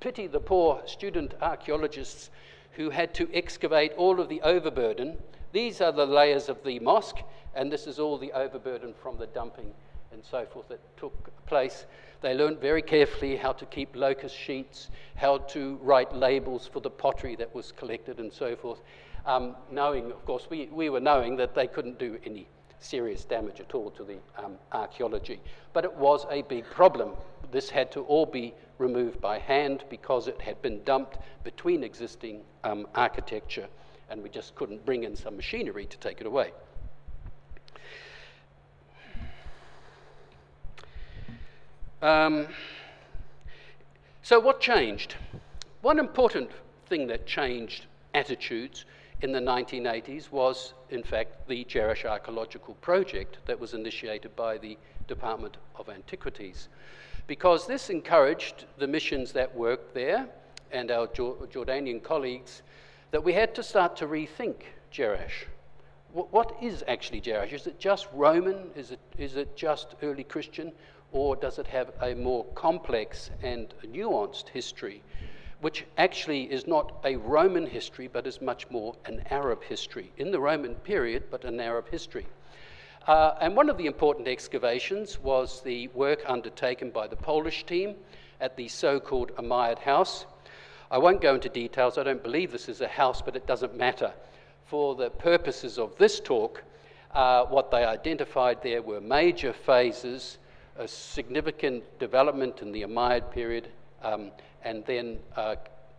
pity 0.00 0.26
the 0.26 0.40
poor 0.40 0.82
student 0.86 1.34
archaeologists 1.40 2.30
who 2.72 2.90
had 2.90 3.14
to 3.14 3.28
excavate 3.34 3.92
all 3.96 4.20
of 4.20 4.28
the 4.28 4.40
overburden. 4.42 5.18
These 5.52 5.80
are 5.80 5.92
the 5.92 6.06
layers 6.06 6.48
of 6.48 6.64
the 6.64 6.78
mosque, 6.80 7.18
and 7.54 7.70
this 7.70 7.86
is 7.86 7.98
all 7.98 8.18
the 8.18 8.32
overburden 8.32 8.94
from 8.94 9.18
the 9.18 9.26
dumping 9.26 9.72
and 10.12 10.24
so 10.24 10.44
forth 10.46 10.68
that 10.68 10.80
took 10.96 11.30
place. 11.46 11.86
They 12.20 12.34
learned 12.34 12.60
very 12.60 12.82
carefully 12.82 13.36
how 13.36 13.52
to 13.52 13.66
keep 13.66 13.96
locus 13.96 14.32
sheets, 14.32 14.90
how 15.16 15.38
to 15.38 15.78
write 15.82 16.14
labels 16.14 16.66
for 16.66 16.80
the 16.80 16.90
pottery 16.90 17.34
that 17.36 17.54
was 17.54 17.72
collected, 17.72 18.20
and 18.20 18.32
so 18.32 18.54
forth 18.54 18.80
um, 19.26 19.56
knowing, 19.70 20.10
of 20.10 20.24
course, 20.24 20.46
we, 20.50 20.66
we 20.66 20.90
were 20.90 21.00
knowing 21.00 21.36
that 21.36 21.54
they 21.54 21.66
couldn't 21.66 21.98
do 21.98 22.18
any 22.24 22.48
serious 22.80 23.24
damage 23.24 23.60
at 23.60 23.74
all 23.74 23.90
to 23.92 24.04
the 24.04 24.18
um, 24.36 24.56
archaeology. 24.72 25.40
But 25.72 25.84
it 25.84 25.94
was 25.94 26.26
a 26.30 26.42
big 26.42 26.64
problem. 26.70 27.12
This 27.50 27.70
had 27.70 27.92
to 27.92 28.00
all 28.00 28.26
be 28.26 28.54
removed 28.78 29.20
by 29.20 29.38
hand 29.38 29.84
because 29.88 30.26
it 30.26 30.40
had 30.40 30.60
been 30.62 30.82
dumped 30.84 31.18
between 31.44 31.84
existing 31.84 32.42
um, 32.64 32.86
architecture 32.94 33.68
and 34.12 34.22
we 34.22 34.28
just 34.28 34.54
couldn't 34.54 34.84
bring 34.84 35.04
in 35.04 35.16
some 35.16 35.36
machinery 35.36 35.86
to 35.86 35.96
take 35.98 36.20
it 36.20 36.26
away. 36.26 36.50
Um, 42.02 42.48
so, 44.22 44.38
what 44.38 44.60
changed? 44.60 45.14
One 45.80 45.98
important 45.98 46.50
thing 46.88 47.06
that 47.06 47.26
changed 47.26 47.86
attitudes 48.12 48.84
in 49.22 49.30
the 49.30 49.38
1980s 49.38 50.32
was, 50.32 50.74
in 50.90 51.04
fact, 51.04 51.46
the 51.46 51.64
Jerash 51.64 52.04
Archaeological 52.04 52.74
Project 52.74 53.38
that 53.46 53.58
was 53.58 53.72
initiated 53.72 54.34
by 54.34 54.58
the 54.58 54.76
Department 55.06 55.58
of 55.76 55.88
Antiquities. 55.88 56.68
Because 57.28 57.66
this 57.66 57.88
encouraged 57.88 58.64
the 58.78 58.86
missions 58.88 59.32
that 59.32 59.54
worked 59.54 59.94
there 59.94 60.28
and 60.72 60.90
our 60.90 61.06
Jordanian 61.06 62.02
colleagues 62.02 62.62
that 63.12 63.22
we 63.22 63.32
had 63.32 63.54
to 63.54 63.62
start 63.62 63.96
to 63.98 64.08
rethink 64.08 64.56
Jerash. 64.92 65.46
what 66.12 66.56
is 66.60 66.82
actually 66.88 67.20
Jerash? 67.20 67.52
Is 67.52 67.66
it 67.68 67.78
just 67.78 68.08
Roman? 68.12 68.70
Is 68.74 68.90
it, 68.90 69.00
is 69.18 69.36
it 69.36 69.56
just 69.56 69.94
early 70.02 70.24
Christian? 70.24 70.72
Or 71.12 71.36
does 71.36 71.58
it 71.58 71.66
have 71.68 71.92
a 72.02 72.14
more 72.14 72.44
complex 72.54 73.30
and 73.42 73.72
nuanced 73.86 74.48
history? 74.48 75.02
Which 75.62 75.84
actually 75.96 76.42
is 76.52 76.66
not 76.66 76.92
a 77.04 77.14
Roman 77.14 77.66
history, 77.66 78.08
but 78.08 78.26
is 78.26 78.42
much 78.42 78.68
more 78.68 78.96
an 79.04 79.22
Arab 79.30 79.62
history. 79.62 80.10
In 80.16 80.32
the 80.32 80.40
Roman 80.40 80.74
period, 80.74 81.22
but 81.30 81.44
an 81.44 81.60
Arab 81.60 81.88
history. 81.88 82.26
Uh, 83.06 83.34
and 83.40 83.54
one 83.54 83.70
of 83.70 83.78
the 83.78 83.86
important 83.86 84.26
excavations 84.26 85.20
was 85.20 85.62
the 85.62 85.86
work 85.88 86.24
undertaken 86.26 86.90
by 86.90 87.06
the 87.06 87.14
Polish 87.14 87.64
team 87.64 87.94
at 88.40 88.56
the 88.56 88.66
so 88.66 88.98
called 88.98 89.30
Umayyad 89.36 89.78
House. 89.78 90.26
I 90.90 90.98
won't 90.98 91.20
go 91.20 91.36
into 91.36 91.48
details, 91.48 91.96
I 91.96 92.02
don't 92.02 92.22
believe 92.24 92.50
this 92.50 92.68
is 92.68 92.80
a 92.80 92.88
house, 92.88 93.22
but 93.22 93.36
it 93.36 93.46
doesn't 93.46 93.76
matter. 93.76 94.12
For 94.66 94.96
the 94.96 95.10
purposes 95.10 95.78
of 95.78 95.96
this 95.96 96.18
talk, 96.18 96.64
uh, 97.12 97.44
what 97.44 97.70
they 97.70 97.84
identified 97.84 98.62
there 98.62 98.82
were 98.82 99.00
major 99.00 99.52
phases, 99.52 100.38
a 100.76 100.88
significant 100.88 101.84
development 102.00 102.62
in 102.62 102.72
the 102.72 102.82
Umayyad 102.82 103.30
period, 103.30 103.68
um, 104.02 104.30
and 104.64 104.84
then 104.86 105.18
uh, 105.36 105.56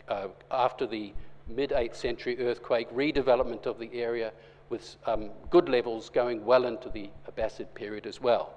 uh, 0.07 0.27
after 0.51 0.85
the 0.85 1.13
mid 1.47 1.71
8th 1.71 1.95
century 1.95 2.37
earthquake, 2.39 2.89
redevelopment 2.91 3.65
of 3.65 3.79
the 3.79 3.93
area 3.93 4.31
with 4.69 4.95
um, 5.05 5.29
good 5.49 5.69
levels 5.69 6.09
going 6.09 6.43
well 6.45 6.65
into 6.65 6.89
the 6.89 7.09
Abbasid 7.29 7.73
period 7.73 8.05
as 8.05 8.21
well. 8.21 8.53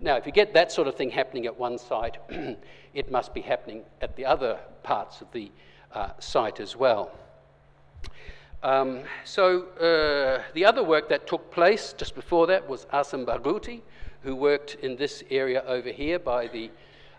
Now, 0.00 0.16
if 0.16 0.24
you 0.24 0.32
get 0.32 0.54
that 0.54 0.72
sort 0.72 0.88
of 0.88 0.94
thing 0.94 1.10
happening 1.10 1.44
at 1.46 1.58
one 1.58 1.76
site, 1.76 2.16
it 2.94 3.10
must 3.10 3.34
be 3.34 3.42
happening 3.42 3.82
at 4.00 4.16
the 4.16 4.24
other 4.24 4.58
parts 4.82 5.20
of 5.20 5.30
the 5.32 5.52
uh, 5.92 6.10
site 6.18 6.60
as 6.60 6.74
well. 6.76 7.10
Um, 8.62 9.00
so, 9.24 9.64
uh, 9.78 10.42
the 10.54 10.64
other 10.64 10.84
work 10.84 11.08
that 11.08 11.26
took 11.26 11.50
place 11.50 11.94
just 11.96 12.14
before 12.14 12.46
that 12.46 12.68
was 12.68 12.86
Asim 12.86 13.26
Barghouti, 13.26 13.80
who 14.22 14.36
worked 14.36 14.76
in 14.76 14.96
this 14.96 15.22
area 15.30 15.62
over 15.66 15.90
here 15.90 16.18
by 16.18 16.46
the 16.46 16.70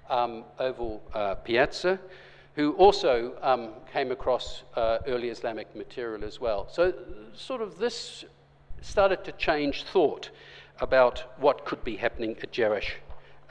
um, 0.10 0.44
Oval 0.60 1.02
uh, 1.14 1.36
Piazza, 1.36 2.00
who 2.56 2.74
also 2.74 3.34
um, 3.42 3.70
came 3.92 4.12
across 4.12 4.64
uh, 4.76 5.00
early 5.08 5.30
Islamic 5.30 5.74
material 5.76 6.24
as 6.24 6.40
well. 6.40 6.68
So, 6.70 6.94
sort 7.34 7.62
of, 7.62 7.78
this 7.78 8.26
started 8.82 9.24
to 9.24 9.32
change 9.34 9.84
thought 9.84 10.30
about 10.80 11.24
what 11.38 11.66
could 11.66 11.84
be 11.84 11.96
happening 11.96 12.36
at 12.42 12.52
Jerash 12.52 12.92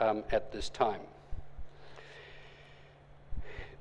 um, 0.01 0.25
at 0.31 0.53
this 0.53 0.69
time. 0.69 1.01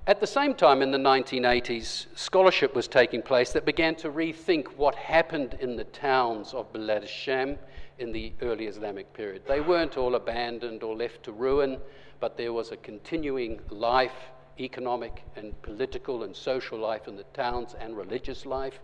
At 0.10 0.20
the 0.20 0.25
same 0.25 0.56
time, 0.56 0.82
in 0.82 0.89
the 0.89 0.98
1980s, 0.98 2.08
scholarship 2.16 2.74
was 2.74 2.88
taking 2.88 3.22
place 3.22 3.51
that 3.51 3.63
began 3.63 3.94
to 3.98 4.10
rethink 4.10 4.66
what 4.75 4.96
happened 4.96 5.56
in 5.60 5.75
the 5.75 5.84
towns 5.84 6.51
of 6.56 6.74
Bilad 6.74 7.04
al-Sham 7.04 7.60
in 8.00 8.12
the 8.12 8.34
early 8.42 8.66
Islamic 8.66 9.13
period. 9.13 9.44
They 9.48 9.62
weren't 9.62 9.98
all 9.98 10.16
abandoned 10.16 10.82
or 10.82 10.96
left 10.96 11.22
to 11.25 11.32
ruin, 11.32 11.78
but 12.20 12.38
there 12.38 12.54
was 12.54 12.72
a 12.72 12.78
continuing 12.78 13.60
life 13.70 14.32
economic 14.60 15.24
and 15.36 15.62
political 15.62 16.24
and 16.24 16.36
social 16.36 16.80
life 16.80 17.08
in 17.08 17.16
the 17.16 17.24
towns 17.36 17.75
and 17.80 17.96
religious 17.96 18.48
life. 18.48 18.80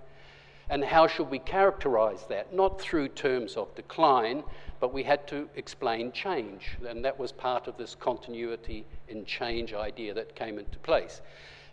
And 0.69 0.83
how 0.83 1.07
should 1.07 1.29
we 1.29 1.39
characterize 1.39 2.25
that? 2.29 2.53
Not 2.53 2.81
through 2.81 3.09
terms 3.09 3.55
of 3.55 3.73
decline, 3.75 4.43
but 4.79 4.93
we 4.93 5.03
had 5.03 5.27
to 5.27 5.47
explain 5.55 6.11
change. 6.11 6.77
And 6.87 7.05
that 7.05 7.19
was 7.19 7.31
part 7.31 7.67
of 7.67 7.77
this 7.77 7.95
continuity 7.95 8.85
in 9.07 9.25
change 9.25 9.73
idea 9.73 10.13
that 10.13 10.35
came 10.35 10.57
into 10.57 10.77
place. 10.79 11.21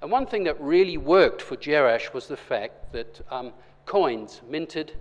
And 0.03 0.11
one 0.11 0.27
thing 0.27 0.45
that 0.45 0.61
really 0.61 0.99
worked 0.99 1.41
for 1.41 1.57
Jerash 1.57 2.13
was 2.13 2.27
the 2.27 2.37
fact 2.37 2.93
that 2.93 3.21
um, 3.31 3.53
coins 3.87 4.43
minted 4.49 4.93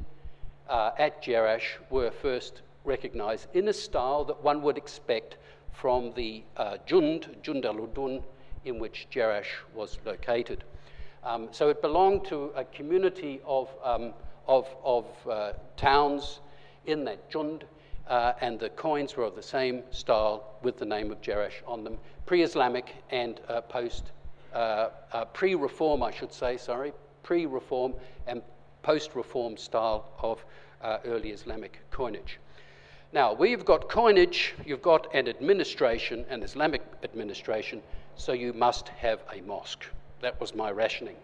uh, 0.70 0.92
at 0.98 1.24
Jerash 1.24 1.78
were 1.90 2.12
first 2.12 2.62
recognized 2.86 3.48
in 3.54 3.68
a 3.68 3.74
style 3.74 4.24
that 4.26 4.42
one 4.42 4.62
would 4.62 4.78
expect 4.78 5.38
from 5.74 6.14
the 6.16 6.44
uh, 6.58 6.78
Jund, 6.88 7.42
Jund 7.44 7.66
al-Urdun, 7.66 8.24
in 8.66 8.80
which 8.80 9.08
Jerash 9.12 9.64
was 9.74 9.98
located. 10.06 10.64
Um, 11.24 11.50
so 11.52 11.70
it 11.70 11.82
belonged 11.82 12.26
to 12.26 12.52
a 12.56 12.64
community 12.64 13.42
of, 13.46 13.70
um, 13.84 14.14
of, 14.48 14.68
of 14.84 15.06
uh, 15.30 15.54
towns 15.78 16.40
in 16.86 17.04
that 17.06 17.30
Jund, 17.30 17.62
uh, 18.08 18.34
and 18.42 18.60
the 18.60 18.70
coins 18.70 19.16
were 19.16 19.24
of 19.24 19.36
the 19.36 19.44
same 19.44 19.84
style 19.92 20.56
with 20.64 20.78
the 20.78 20.86
name 20.86 21.12
of 21.12 21.22
Jerash 21.22 21.62
on 21.68 21.84
them, 21.84 21.98
pre 22.26 22.42
Islamic 22.42 22.96
and 23.12 23.40
uh, 23.48 23.62
post, 23.62 24.12
uh, 24.54 24.90
uh, 25.14 25.26
pre 25.26 25.54
reform, 25.54 26.02
I 26.02 26.12
should 26.12 26.34
say, 26.34 26.58
sorry, 26.58 26.92
pre 27.24 27.46
reform 27.46 27.94
and 28.26 28.42
post 28.82 29.16
reform 29.16 29.58
style 29.58 30.12
of 30.20 30.44
uh, 30.82 30.98
early 31.06 31.30
Islamic 31.30 31.80
coinage. 31.92 32.40
Now, 33.14 33.34
we've 33.34 33.64
got 33.64 33.90
coinage, 33.90 34.56
you've 34.66 34.82
got 34.82 35.14
an 35.14 35.28
administration, 35.28 36.26
an 36.30 36.42
Islamic 36.42 36.82
administration, 37.04 37.84
so 38.16 38.32
you 38.32 38.54
must 38.54 38.88
have 38.90 39.20
a 39.32 39.42
mosque. 39.42 39.86
That 40.22 40.40
was 40.40 40.54
my 40.54 40.70
rationing. 40.70 41.16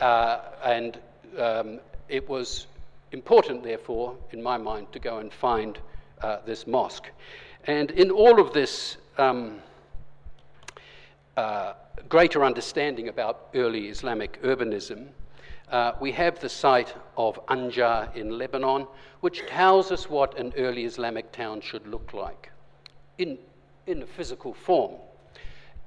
Uh, 0.00 0.38
and 0.64 0.98
um, 1.38 1.80
it 2.08 2.28
was 2.28 2.68
important, 3.10 3.64
therefore, 3.64 4.16
in 4.30 4.42
my 4.42 4.56
mind, 4.56 4.92
to 4.92 4.98
go 4.98 5.18
and 5.18 5.32
find 5.32 5.78
uh, 6.22 6.38
this 6.46 6.66
mosque. 6.66 7.08
And 7.64 7.90
in 7.90 8.10
all 8.10 8.40
of 8.40 8.52
this 8.52 8.96
um, 9.18 9.58
uh, 11.36 11.74
greater 12.08 12.44
understanding 12.44 13.08
about 13.08 13.48
early 13.54 13.88
Islamic 13.88 14.40
urbanism, 14.42 15.08
uh, 15.70 15.92
we 16.00 16.12
have 16.12 16.38
the 16.38 16.48
site 16.48 16.94
of 17.16 17.44
Anjar 17.46 18.14
in 18.14 18.38
Lebanon, 18.38 18.86
which 19.20 19.44
tells 19.46 19.90
us 19.90 20.08
what 20.08 20.38
an 20.38 20.52
early 20.56 20.84
Islamic 20.84 21.32
town 21.32 21.60
should 21.60 21.86
look 21.86 22.12
like 22.12 22.50
in, 23.18 23.38
in 23.86 24.02
a 24.02 24.06
physical 24.06 24.54
form. 24.54 24.92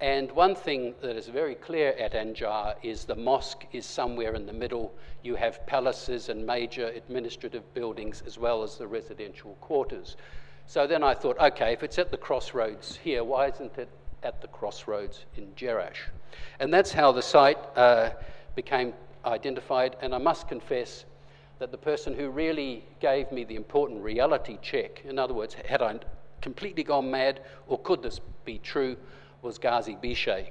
And 0.02 0.30
one 0.34 0.56
thing 0.56 0.94
that 1.02 1.16
is 1.16 1.28
very 1.28 1.56
clear 1.56 1.92
at 1.92 2.14
Anjar 2.14 2.76
is 2.84 3.06
the 3.06 3.16
mosque 3.16 3.66
is 3.72 3.86
somewhere 3.86 4.36
in 4.36 4.46
the 4.46 4.54
middle. 4.54 4.94
You 5.24 5.36
have 5.36 5.66
palaces 5.68 6.28
and 6.28 6.46
major 6.46 6.88
administrative 6.88 7.74
buildings 7.74 8.22
as 8.26 8.38
well 8.38 8.62
as 8.62 8.78
the 8.78 8.88
residential 8.88 9.56
quarters. 9.62 10.18
So 10.68 10.86
then 10.86 11.02
I 11.02 11.14
thought, 11.14 11.40
okay, 11.40 11.72
if 11.72 11.82
it's 11.82 11.98
at 11.98 12.12
the 12.12 12.18
crossroads 12.18 12.98
here, 12.98 13.24
why 13.24 13.48
isn't 13.48 13.78
it 13.78 13.88
at 14.24 14.42
the 14.42 14.48
crossroads 14.50 15.26
in 15.38 15.48
Jerash? 15.56 16.10
And 16.60 16.74
that's 16.74 16.92
how 16.92 17.14
the 17.14 17.22
site 17.22 17.60
uh, 17.78 18.10
became 18.56 18.94
identified. 19.24 19.96
And 20.02 20.14
I 20.14 20.18
must 20.18 20.50
confess 20.50 21.06
that 21.60 21.72
the 21.72 21.78
person 21.78 22.14
who 22.14 22.30
really 22.30 22.84
gave 23.00 23.32
me 23.32 23.46
the 23.46 23.56
important 23.56 24.04
reality 24.04 24.58
check, 24.62 25.04
in 25.06 25.18
other 25.18 25.34
words, 25.34 25.54
had 25.54 25.82
I 25.82 26.00
completely 26.42 26.84
gone 26.84 27.10
mad 27.10 27.40
or 27.68 27.80
could 27.80 28.04
this 28.04 28.20
be 28.44 28.60
true? 28.60 28.98
Was 29.46 29.60
Ghazi 29.60 29.96
Bisheh. 29.96 30.50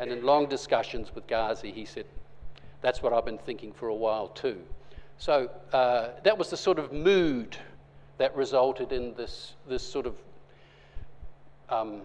And 0.00 0.10
in 0.10 0.24
long 0.24 0.48
discussions 0.48 1.14
with 1.14 1.24
Ghazi, 1.28 1.70
he 1.70 1.84
said, 1.84 2.04
That's 2.80 3.00
what 3.00 3.12
I've 3.12 3.24
been 3.24 3.38
thinking 3.38 3.72
for 3.72 3.86
a 3.86 3.94
while 3.94 4.26
too. 4.26 4.60
So 5.18 5.48
uh, 5.72 6.08
that 6.24 6.36
was 6.36 6.50
the 6.50 6.56
sort 6.56 6.80
of 6.80 6.92
mood 6.92 7.56
that 8.18 8.34
resulted 8.34 8.90
in 8.90 9.14
this, 9.14 9.54
this 9.68 9.84
sort 9.84 10.06
of 10.06 10.16
um, 11.68 12.02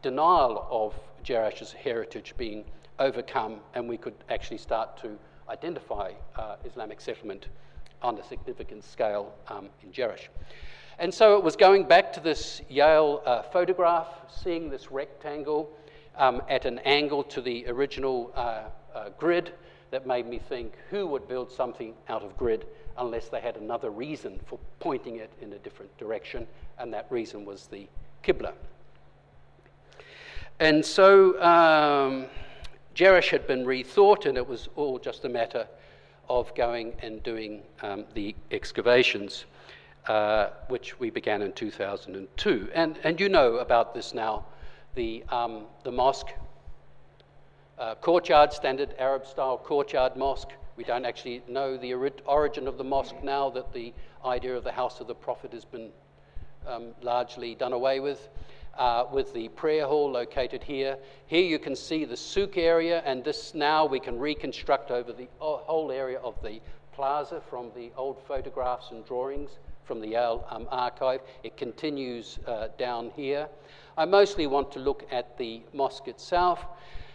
denial 0.00 0.64
of 0.70 0.94
Jerash's 1.24 1.72
heritage 1.72 2.34
being 2.36 2.64
overcome, 3.00 3.58
and 3.74 3.88
we 3.88 3.96
could 3.96 4.14
actually 4.30 4.58
start 4.58 4.96
to 4.98 5.18
identify 5.48 6.12
uh, 6.36 6.54
Islamic 6.64 7.00
settlement 7.00 7.48
on 8.00 8.16
a 8.18 8.22
significant 8.22 8.84
scale 8.84 9.34
um, 9.48 9.68
in 9.82 9.90
Jerash. 9.90 10.28
And 10.98 11.12
so 11.12 11.36
it 11.36 11.42
was 11.42 11.56
going 11.56 11.84
back 11.84 12.12
to 12.12 12.20
this 12.20 12.62
Yale 12.68 13.22
uh, 13.26 13.42
photograph, 13.42 14.08
seeing 14.30 14.70
this 14.70 14.90
rectangle 14.90 15.70
um, 16.16 16.42
at 16.48 16.64
an 16.64 16.78
angle 16.80 17.24
to 17.24 17.40
the 17.40 17.66
original 17.68 18.32
uh, 18.34 18.64
uh, 18.94 19.08
grid 19.18 19.52
that 19.90 20.06
made 20.06 20.26
me 20.26 20.38
think 20.38 20.72
who 20.90 21.06
would 21.06 21.26
build 21.28 21.50
something 21.50 21.94
out 22.08 22.22
of 22.22 22.36
grid 22.36 22.66
unless 22.98 23.28
they 23.28 23.40
had 23.40 23.56
another 23.56 23.90
reason 23.90 24.40
for 24.46 24.58
pointing 24.78 25.16
it 25.16 25.30
in 25.40 25.52
a 25.52 25.58
different 25.58 25.96
direction, 25.98 26.46
and 26.78 26.92
that 26.92 27.06
reason 27.10 27.44
was 27.44 27.66
the 27.66 27.86
Qibla. 28.22 28.52
And 30.60 30.84
so 30.84 31.40
um, 31.42 32.26
Jerash 32.94 33.30
had 33.30 33.46
been 33.46 33.64
rethought, 33.64 34.26
and 34.26 34.36
it 34.36 34.46
was 34.46 34.68
all 34.76 34.98
just 35.00 35.24
a 35.24 35.28
matter 35.28 35.66
of 36.28 36.54
going 36.54 36.94
and 37.02 37.22
doing 37.22 37.62
um, 37.82 38.04
the 38.14 38.34
excavations, 38.52 39.44
uh, 40.06 40.50
which 40.68 40.98
we 41.00 41.10
began 41.10 41.42
in 41.42 41.52
2002. 41.52 42.68
And, 42.74 42.98
and 43.04 43.20
you 43.20 43.28
know 43.28 43.56
about 43.56 43.94
this 43.94 44.14
now. 44.14 44.46
The, 44.94 45.24
um, 45.30 45.64
the 45.82 45.90
mosque, 45.90 46.28
uh, 47.78 47.94
courtyard, 47.96 48.52
standard 48.52 48.94
Arab 48.98 49.26
style 49.26 49.58
courtyard 49.58 50.16
mosque. 50.16 50.50
We 50.76 50.84
don't 50.84 51.04
actually 51.04 51.42
know 51.48 51.76
the 51.76 51.94
origin 52.26 52.68
of 52.68 52.78
the 52.78 52.84
mosque 52.84 53.22
now 53.22 53.50
that 53.50 53.72
the 53.72 53.92
idea 54.24 54.56
of 54.56 54.64
the 54.64 54.72
house 54.72 55.00
of 55.00 55.06
the 55.06 55.14
Prophet 55.14 55.52
has 55.52 55.64
been 55.64 55.90
um, 56.66 56.94
largely 57.02 57.54
done 57.54 57.72
away 57.72 58.00
with 58.00 58.28
uh, 58.78 59.06
with 59.12 59.32
the 59.32 59.48
prayer 59.50 59.86
hall 59.86 60.10
located 60.10 60.62
here. 60.62 60.96
Here 61.26 61.44
you 61.44 61.58
can 61.58 61.76
see 61.76 62.04
the 62.04 62.16
souk 62.16 62.56
area, 62.56 63.02
and 63.04 63.22
this 63.24 63.54
now 63.54 63.86
we 63.86 64.00
can 64.00 64.18
reconstruct 64.18 64.90
over 64.90 65.12
the 65.12 65.28
whole 65.38 65.90
area 65.90 66.18
of 66.18 66.40
the 66.42 66.60
plaza 66.94 67.42
from 67.50 67.70
the 67.74 67.90
old 67.96 68.20
photographs 68.26 68.90
and 68.90 69.04
drawings 69.04 69.58
from 69.84 70.00
the 70.00 70.08
Yale 70.08 70.46
um, 70.50 70.66
archive. 70.70 71.20
It 71.42 71.56
continues 71.56 72.38
uh, 72.46 72.68
down 72.78 73.10
here. 73.16 73.48
I 73.98 74.04
mostly 74.04 74.46
want 74.46 74.72
to 74.72 74.78
look 74.78 75.06
at 75.10 75.36
the 75.36 75.62
mosque 75.72 76.08
itself. 76.08 76.64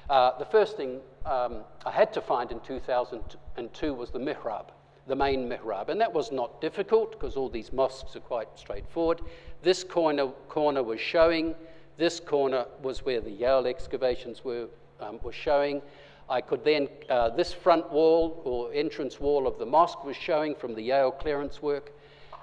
Uh, 0.10 0.38
the 0.38 0.46
first 0.46 0.76
thing 0.78 1.00
um, 1.26 1.62
I 1.86 1.92
had 1.92 2.14
to 2.14 2.22
find 2.22 2.52
in 2.52 2.60
2002 2.62 3.94
was 3.94 4.12
the 4.12 4.20
mihrab, 4.20 4.66
the 5.08 5.16
main 5.16 5.48
mihrab, 5.50 5.90
and 5.90 6.00
that 6.02 6.12
was 6.12 6.32
not 6.32 6.62
difficult 6.62 7.12
because 7.12 7.36
all 7.36 7.50
these 7.50 7.72
mosques 7.72 8.16
are 8.16 8.22
quite 8.22 8.48
straightforward. 8.56 9.22
This 9.62 9.84
corner, 9.84 10.28
corner 10.48 10.84
was 10.84 11.00
showing. 11.00 11.56
This 11.98 12.20
corner 12.20 12.66
was 12.82 13.06
where 13.06 13.22
the 13.22 13.32
Yale 13.32 13.68
excavations 13.68 14.44
were, 14.44 14.68
um, 15.00 15.20
were 15.22 15.34
showing. 15.34 15.82
I 16.30 16.42
could 16.42 16.64
then, 16.64 16.88
uh, 17.10 17.30
this 17.30 17.54
front 17.54 17.92
wall 17.92 18.42
or 18.46 18.72
entrance 18.74 19.20
wall 19.20 19.48
of 19.48 19.58
the 19.58 19.66
mosque 19.66 20.04
was 20.06 20.16
showing 20.16 20.54
from 20.54 20.76
the 20.76 20.82
Yale 20.82 21.12
clearance 21.12 21.62
work. 21.62 21.92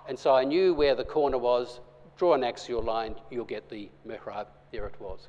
And 0.09 0.19
so 0.19 0.35
I 0.35 0.45
knew 0.45 0.75
where 0.75 0.95
the 0.95 1.05
corner 1.05 1.39
was. 1.39 1.81
Draw 2.17 2.35
an 2.35 2.45
axial 2.45 2.83
line, 2.83 3.15
you'll 3.31 3.45
get 3.45 3.69
the 3.69 3.89
mihrab. 4.07 4.47
There 4.73 4.87
it 4.87 5.01
was. 5.01 5.29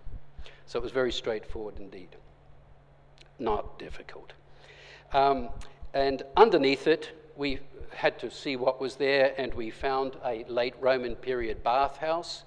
So 0.66 0.80
it 0.80 0.84
was 0.84 0.92
very 0.92 1.12
straightforward 1.12 1.80
indeed. 1.80 2.16
Not 3.40 3.78
difficult. 3.78 4.34
Um, 5.14 5.50
and 5.94 6.24
underneath 6.36 6.88
it, 6.88 7.12
we 7.36 7.60
had 7.92 8.18
to 8.20 8.32
see 8.32 8.56
what 8.56 8.82
was 8.82 8.96
there, 8.96 9.34
and 9.38 9.54
we 9.54 9.70
found 9.70 10.18
a 10.26 10.44
late 10.46 10.76
Roman 10.80 11.16
period 11.16 11.64
bathhouse. 11.64 12.44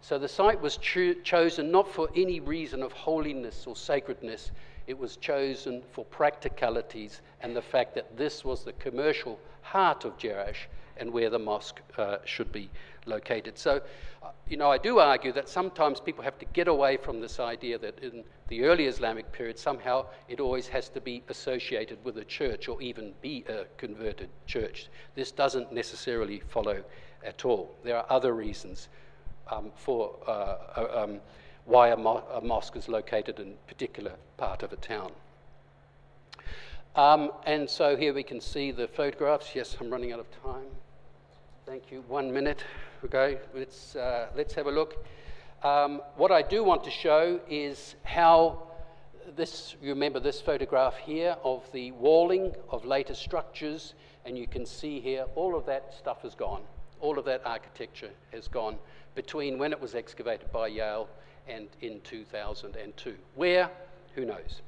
So 0.00 0.18
the 0.18 0.28
site 0.28 0.60
was 0.60 0.76
cho- 0.76 1.14
chosen 1.22 1.70
not 1.70 1.88
for 1.88 2.10
any 2.14 2.40
reason 2.40 2.82
of 2.82 2.92
holiness 2.92 3.66
or 3.66 3.76
sacredness, 3.76 4.50
it 4.86 4.98
was 4.98 5.16
chosen 5.16 5.82
for 5.92 6.04
practicalities 6.04 7.20
and 7.40 7.56
the 7.56 7.62
fact 7.62 7.94
that 7.94 8.16
this 8.16 8.44
was 8.44 8.64
the 8.64 8.72
commercial 8.74 9.38
heart 9.62 10.04
of 10.04 10.18
Jerash 10.18 10.66
and 10.96 11.12
where 11.12 11.30
the 11.30 11.38
mosque 11.38 11.80
uh, 11.98 12.18
should 12.24 12.52
be 12.52 12.70
located. 13.06 13.58
So, 13.58 13.80
uh, 14.22 14.28
you 14.48 14.56
know, 14.56 14.70
I 14.70 14.78
do 14.78 14.98
argue 14.98 15.32
that 15.32 15.48
sometimes 15.48 16.00
people 16.00 16.22
have 16.22 16.38
to 16.38 16.44
get 16.46 16.68
away 16.68 16.96
from 16.96 17.20
this 17.20 17.40
idea 17.40 17.78
that 17.78 17.98
in 18.00 18.24
the 18.48 18.64
early 18.64 18.86
Islamic 18.86 19.30
period, 19.32 19.58
somehow 19.58 20.06
it 20.28 20.40
always 20.40 20.68
has 20.68 20.88
to 20.90 21.00
be 21.00 21.22
associated 21.28 21.98
with 22.04 22.18
a 22.18 22.24
church 22.24 22.68
or 22.68 22.80
even 22.80 23.12
be 23.20 23.44
a 23.48 23.64
converted 23.76 24.28
church. 24.46 24.88
This 25.14 25.32
doesn't 25.32 25.72
necessarily 25.72 26.40
follow 26.48 26.84
at 27.24 27.44
all. 27.44 27.74
There 27.82 27.96
are 27.96 28.06
other 28.08 28.34
reasons 28.34 28.88
um, 29.50 29.72
for 29.76 30.16
uh, 30.26 30.30
uh 30.30 31.04
um, 31.04 31.20
why 31.64 31.88
a, 31.88 31.96
mo- 31.96 32.24
a, 32.32 32.40
mosque 32.40 32.76
is 32.76 32.88
located 32.88 33.40
in 33.40 33.48
a 33.48 33.68
particular 33.68 34.12
part 34.36 34.62
of 34.62 34.72
a 34.72 34.76
town. 34.76 35.12
Um, 36.94 37.32
and 37.46 37.68
so 37.68 37.96
here 37.96 38.14
we 38.14 38.22
can 38.22 38.40
see 38.40 38.70
the 38.70 38.86
photographs. 38.86 39.54
Yes, 39.54 39.76
I'm 39.80 39.90
running 39.90 40.12
out 40.12 40.20
of 40.20 40.26
time. 40.42 40.66
Thank 41.66 41.90
you. 41.90 42.04
One 42.08 42.32
minute 42.32 42.62
Okay, 43.04 43.38
Let's, 43.54 43.96
uh, 43.96 44.28
let's 44.34 44.54
have 44.54 44.66
a 44.66 44.70
look. 44.70 45.04
Um, 45.62 46.00
what 46.16 46.32
I 46.32 46.40
do 46.40 46.64
want 46.64 46.84
to 46.84 46.90
show 46.90 47.38
is 47.50 47.96
how 48.02 48.62
this, 49.36 49.76
you 49.82 49.90
remember 49.90 50.20
this 50.20 50.40
photograph 50.40 50.96
here 50.96 51.36
of 51.44 51.70
the 51.72 51.92
walling 51.92 52.54
of 52.70 52.86
later 52.86 53.14
structures, 53.14 53.92
and 54.24 54.38
you 54.38 54.46
can 54.46 54.64
see 54.64 55.00
here 55.00 55.26
all 55.34 55.54
of 55.54 55.66
that 55.66 55.92
stuff 55.92 56.24
is 56.24 56.34
gone. 56.34 56.62
All 57.00 57.18
of 57.18 57.26
that 57.26 57.42
architecture 57.44 58.08
has 58.32 58.48
gone 58.48 58.78
between 59.14 59.58
when 59.58 59.72
it 59.72 59.80
was 59.80 59.94
excavated 59.94 60.50
by 60.50 60.68
Yale 60.68 61.06
and 61.48 61.68
in 61.80 62.00
2002. 62.02 63.14
Where? 63.34 63.70
Who 64.14 64.24
knows? 64.24 64.62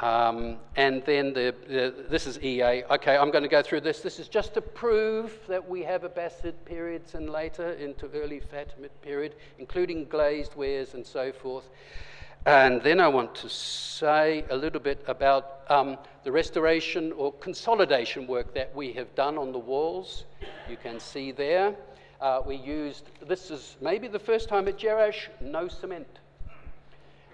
Um, 0.00 0.58
and 0.76 1.02
then 1.04 1.32
the, 1.32 1.54
the, 1.66 2.04
this 2.08 2.26
is 2.26 2.38
EA. 2.40 2.84
Okay, 2.84 3.16
I'm 3.16 3.32
going 3.32 3.42
to 3.42 3.48
go 3.48 3.62
through 3.62 3.80
this. 3.80 4.00
This 4.00 4.20
is 4.20 4.28
just 4.28 4.54
to 4.54 4.60
prove 4.60 5.36
that 5.48 5.68
we 5.68 5.82
have 5.82 6.02
Abbasid 6.02 6.54
periods 6.64 7.14
and 7.14 7.28
later 7.28 7.72
into 7.72 8.08
early 8.14 8.40
Fatimid 8.40 8.90
period, 9.02 9.34
including 9.58 10.04
glazed 10.04 10.54
wares 10.54 10.94
and 10.94 11.04
so 11.04 11.32
forth. 11.32 11.68
And 12.46 12.80
then 12.82 13.00
I 13.00 13.08
want 13.08 13.34
to 13.36 13.48
say 13.48 14.44
a 14.50 14.56
little 14.56 14.80
bit 14.80 15.04
about 15.08 15.62
um, 15.68 15.98
the 16.22 16.30
restoration 16.30 17.12
or 17.12 17.32
consolidation 17.32 18.26
work 18.28 18.54
that 18.54 18.74
we 18.76 18.92
have 18.92 19.12
done 19.16 19.36
on 19.36 19.50
the 19.50 19.58
walls. 19.58 20.24
You 20.70 20.76
can 20.76 21.00
see 21.00 21.32
there. 21.32 21.74
Uh, 22.20 22.42
we 22.44 22.56
used, 22.56 23.04
this 23.28 23.48
is 23.50 23.76
maybe 23.80 24.08
the 24.08 24.18
first 24.18 24.48
time 24.48 24.66
at 24.66 24.76
Jerash, 24.76 25.28
no 25.40 25.68
cement. 25.68 26.18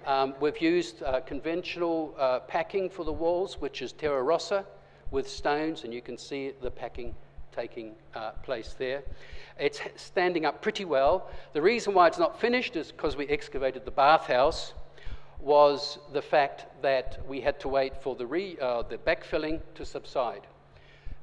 Um, 0.06 0.34
we've 0.40 0.60
used 0.60 1.02
uh, 1.02 1.20
conventional 1.20 2.14
uh, 2.18 2.40
packing 2.40 2.90
for 2.90 3.02
the 3.02 3.12
walls, 3.12 3.58
which 3.58 3.80
is 3.80 3.92
terra 3.92 4.22
rossa 4.22 4.66
with 5.10 5.26
stones, 5.26 5.84
and 5.84 5.94
you 5.94 6.02
can 6.02 6.18
see 6.18 6.52
the 6.60 6.70
packing 6.70 7.14
taking 7.56 7.94
uh, 8.14 8.32
place 8.42 8.74
there. 8.78 9.02
It's 9.58 9.80
standing 9.96 10.44
up 10.44 10.60
pretty 10.60 10.84
well. 10.84 11.30
The 11.54 11.62
reason 11.62 11.94
why 11.94 12.08
it's 12.08 12.18
not 12.18 12.38
finished 12.38 12.76
is 12.76 12.92
because 12.92 13.16
we 13.16 13.26
excavated 13.28 13.86
the 13.86 13.90
bathhouse 13.90 14.74
was 15.40 15.98
the 16.12 16.20
fact 16.20 16.66
that 16.82 17.20
we 17.26 17.40
had 17.40 17.58
to 17.60 17.68
wait 17.68 18.02
for 18.02 18.16
the, 18.16 18.26
re, 18.26 18.58
uh, 18.60 18.82
the 18.82 18.98
backfilling 18.98 19.60
to 19.76 19.86
subside. 19.86 20.46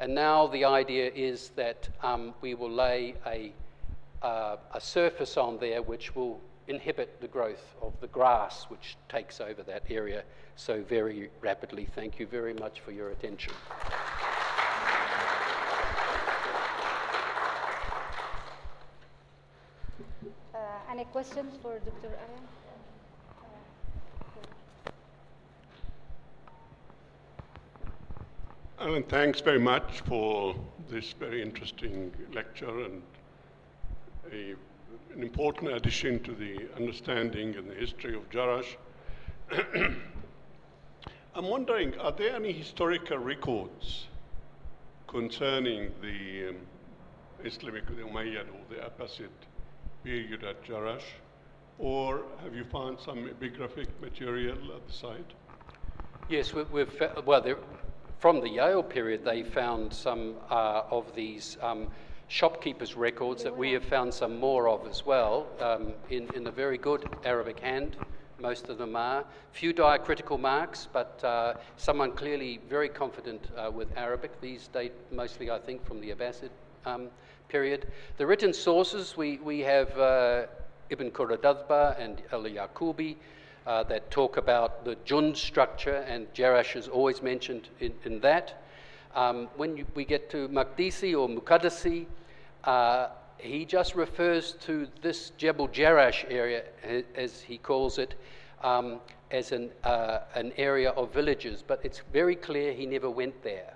And 0.01 0.15
now 0.15 0.47
the 0.47 0.65
idea 0.65 1.11
is 1.13 1.49
that 1.49 1.87
um, 2.01 2.33
we 2.41 2.55
will 2.55 2.71
lay 2.71 3.13
a, 3.27 3.53
uh, 4.23 4.57
a 4.73 4.81
surface 4.81 5.37
on 5.37 5.59
there 5.59 5.83
which 5.83 6.15
will 6.15 6.41
inhibit 6.67 7.21
the 7.21 7.27
growth 7.27 7.75
of 7.83 7.93
the 8.01 8.07
grass 8.07 8.63
which 8.69 8.97
takes 9.09 9.39
over 9.39 9.61
that 9.61 9.83
area 9.91 10.23
so 10.55 10.81
very 10.81 11.29
rapidly. 11.39 11.87
Thank 11.93 12.19
you 12.19 12.25
very 12.25 12.55
much 12.55 12.79
for 12.79 12.91
your 12.91 13.11
attention. 13.11 13.53
Uh, 20.55 20.57
any 20.89 21.03
questions 21.05 21.53
for 21.61 21.77
Dr. 21.77 22.07
Aryan? 22.07 22.60
Alan, 28.81 29.03
thanks 29.03 29.41
very 29.41 29.59
much 29.59 30.01
for 30.07 30.55
this 30.89 31.13
very 31.13 31.39
interesting 31.43 32.11
lecture 32.33 32.83
and 32.85 33.03
a 34.33 34.55
an 35.13 35.21
important 35.21 35.71
addition 35.71 36.19
to 36.23 36.31
the 36.31 36.67
understanding 36.75 37.55
and 37.57 37.69
the 37.69 37.75
history 37.75 38.15
of 38.15 38.27
Jarash. 38.31 38.75
I'm 41.35 41.45
wondering, 41.45 41.95
are 41.99 42.11
there 42.11 42.35
any 42.35 42.51
historical 42.51 43.19
records 43.19 44.07
concerning 45.07 45.91
the 46.01 46.49
um, 46.49 46.55
Islamic, 47.43 47.85
the 47.85 48.01
Umayyad 48.01 48.47
or 48.47 48.65
the 48.67 48.81
Abbasid 48.81 49.29
period 50.03 50.43
at 50.43 50.65
Jarash? 50.65 51.05
Or 51.77 52.23
have 52.43 52.55
you 52.55 52.63
found 52.63 52.99
some 52.99 53.29
epigraphic 53.29 53.89
material 54.01 54.57
at 54.75 54.87
the 54.87 54.93
site? 54.93 55.33
Yes, 56.29 56.51
we, 56.51 56.79
have 56.79 57.23
well, 57.27 57.43
from 58.21 58.39
the 58.39 58.49
Yale 58.49 58.83
period, 58.83 59.25
they 59.25 59.41
found 59.41 59.91
some 59.91 60.35
uh, 60.51 60.83
of 60.91 61.15
these 61.15 61.57
um, 61.59 61.87
shopkeepers' 62.27 62.95
records 62.95 63.43
that 63.43 63.57
we 63.57 63.71
have 63.71 63.83
found 63.83 64.13
some 64.13 64.37
more 64.39 64.69
of 64.69 64.85
as 64.87 65.03
well 65.03 65.47
um, 65.59 65.93
in, 66.11 66.31
in 66.35 66.45
a 66.45 66.51
very 66.51 66.77
good 66.77 67.09
Arabic 67.25 67.59
hand. 67.59 67.97
Most 68.39 68.69
of 68.69 68.77
them 68.77 68.95
are. 68.95 69.25
Few 69.53 69.73
diacritical 69.73 70.37
marks, 70.37 70.87
but 70.93 71.19
uh, 71.23 71.55
someone 71.77 72.11
clearly 72.11 72.59
very 72.69 72.89
confident 72.89 73.47
uh, 73.57 73.71
with 73.71 73.87
Arabic. 73.97 74.39
These 74.39 74.67
date 74.67 74.93
mostly, 75.11 75.49
I 75.49 75.57
think, 75.57 75.83
from 75.83 75.99
the 75.99 76.11
Abbasid 76.11 76.51
um, 76.85 77.07
period. 77.49 77.87
The 78.17 78.27
written 78.27 78.53
sources, 78.53 79.17
we, 79.17 79.37
we 79.37 79.61
have 79.61 79.97
uh, 79.97 80.45
Ibn 80.91 81.09
Khurradadhbih 81.09 81.99
and 81.99 82.21
El 82.31 82.43
Yaqubi. 82.43 83.15
Uh, 83.67 83.83
that 83.83 84.09
talk 84.09 84.37
about 84.37 84.83
the 84.85 84.95
Jund 85.05 85.37
structure, 85.37 85.97
and 86.07 86.25
Jerash 86.33 86.75
is 86.75 86.87
always 86.87 87.21
mentioned 87.21 87.69
in, 87.79 87.93
in 88.05 88.19
that. 88.21 88.63
Um, 89.13 89.49
when 89.55 89.77
you, 89.77 89.85
we 89.93 90.03
get 90.03 90.31
to 90.31 90.47
Maqdisi 90.49 91.13
or 91.13 91.29
Muqaddasi, 91.29 92.07
uh, 92.63 93.09
he 93.37 93.65
just 93.65 93.93
refers 93.93 94.53
to 94.61 94.87
this 95.03 95.31
Jebel 95.37 95.67
Jerash 95.67 96.25
area, 96.27 96.63
as 97.15 97.41
he 97.41 97.59
calls 97.59 97.99
it, 97.99 98.15
um, 98.63 98.99
as 99.29 99.51
an, 99.51 99.69
uh, 99.83 100.21
an 100.33 100.53
area 100.57 100.89
of 100.91 101.13
villages, 101.13 101.63
but 101.65 101.81
it's 101.83 102.01
very 102.11 102.35
clear 102.35 102.73
he 102.73 102.87
never 102.87 103.11
went 103.11 103.43
there. 103.43 103.73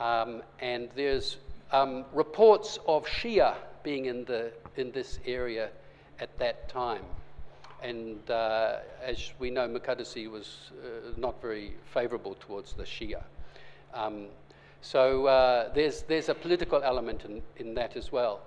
Um, 0.00 0.42
and 0.60 0.88
there's 0.96 1.36
um, 1.70 2.06
reports 2.12 2.78
of 2.88 3.06
Shia 3.06 3.54
being 3.82 4.06
in, 4.06 4.24
the, 4.24 4.52
in 4.76 4.90
this 4.90 5.20
area 5.26 5.70
at 6.18 6.36
that 6.38 6.68
time. 6.68 7.04
And 7.82 8.30
uh, 8.30 8.78
as 9.02 9.32
we 9.38 9.50
know, 9.50 9.68
Muqaddasi 9.68 10.30
was 10.30 10.70
uh, 10.82 11.12
not 11.16 11.40
very 11.40 11.74
favorable 11.92 12.36
towards 12.40 12.72
the 12.74 12.84
Shia. 12.84 13.22
Um, 13.94 14.26
so 14.82 15.26
uh, 15.26 15.72
there's, 15.74 16.02
there's 16.02 16.28
a 16.28 16.34
political 16.34 16.82
element 16.82 17.24
in, 17.24 17.42
in 17.56 17.74
that 17.74 17.96
as 17.96 18.12
well. 18.12 18.40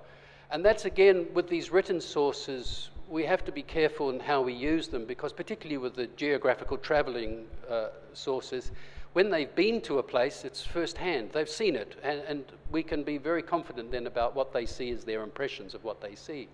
And 0.52 0.64
that's 0.64 0.86
again 0.86 1.28
with 1.34 1.50
these 1.50 1.72
written 1.72 2.00
sources, 2.00 2.90
we 3.10 3.26
have 3.26 3.44
to 3.46 3.52
be 3.52 3.62
careful 3.62 4.10
in 4.10 4.20
how 4.20 4.42
we 4.42 4.54
use 4.54 4.88
them 4.88 5.06
because, 5.06 5.34
particularly 5.34 5.78
with 5.78 5.96
the 5.96 6.08
geographical 6.16 6.78
traveling 6.78 7.46
uh, 7.70 7.88
sources, 8.14 8.72
when 9.14 9.30
they've 9.30 9.54
been 9.54 9.80
to 9.82 10.00
a 10.00 10.04
place, 10.04 10.44
it's 10.44 10.66
firsthand. 10.66 11.32
They've 11.32 11.50
seen 11.50 11.76
it, 11.76 11.96
and, 12.04 12.22
and, 12.28 12.46
we 12.72 12.82
can 12.82 13.04
be 13.04 13.20
very 13.20 13.44
confident 13.44 13.92
then 13.92 14.08
about 14.08 14.36
what 14.36 14.52
they 14.52 14.66
see 14.66 14.90
as 14.90 15.04
their 15.04 15.22
impressions 15.22 15.76
of 15.76 15.84
what 15.84 16.02
they 16.02 16.16
see. 16.16 16.48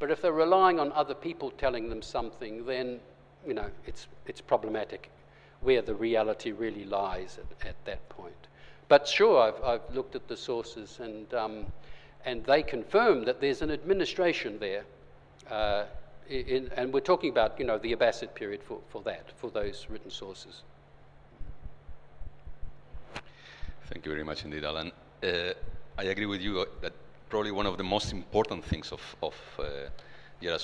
But 0.00 0.10
if 0.10 0.22
they're 0.22 0.32
relying 0.32 0.80
on 0.80 0.90
other 0.92 1.14
people 1.14 1.52
telling 1.52 1.88
them 1.88 2.02
something, 2.02 2.66
then 2.66 2.98
you 3.46 3.54
know 3.54 3.70
it's 3.86 4.08
it's 4.26 4.40
problematic 4.40 5.10
where 5.60 5.82
the 5.82 5.94
reality 5.94 6.52
really 6.52 6.84
lies 6.84 7.38
at, 7.38 7.68
at 7.68 7.76
that 7.84 8.08
point. 8.08 8.48
But 8.88 9.06
sure, 9.06 9.40
I've, 9.40 9.62
I've 9.62 9.94
looked 9.94 10.16
at 10.16 10.26
the 10.26 10.36
sources, 10.36 10.98
and 11.00 11.32
um, 11.34 11.66
and 12.24 12.44
they 12.44 12.62
confirm 12.62 13.24
that 13.26 13.40
there's 13.40 13.62
an 13.62 13.70
administration 13.70 14.58
there. 14.58 14.84
Uh, 15.48 15.84
in, 16.28 16.70
and 16.76 16.92
we're 16.92 17.00
talking 17.00 17.30
about, 17.30 17.58
you 17.58 17.66
know, 17.66 17.76
the 17.78 17.94
Abbasid 17.94 18.34
period 18.34 18.62
for, 18.62 18.78
for 18.88 19.02
that, 19.02 19.32
for 19.36 19.50
those 19.50 19.86
written 19.88 20.10
sources. 20.10 20.62
Thank 23.86 24.06
you 24.06 24.12
very 24.12 24.22
much 24.22 24.44
indeed, 24.44 24.64
Alan. 24.64 24.92
Uh, 25.24 25.52
I 25.98 26.04
agree 26.04 26.26
with 26.26 26.40
you 26.40 26.64
that 26.82 26.92
probably 27.30 27.52
one 27.52 27.66
of 27.66 27.78
the 27.78 27.84
most 27.84 28.12
important 28.12 28.64
things 28.64 28.92
of, 28.92 29.00
of 29.22 29.34
uh, 29.58 29.64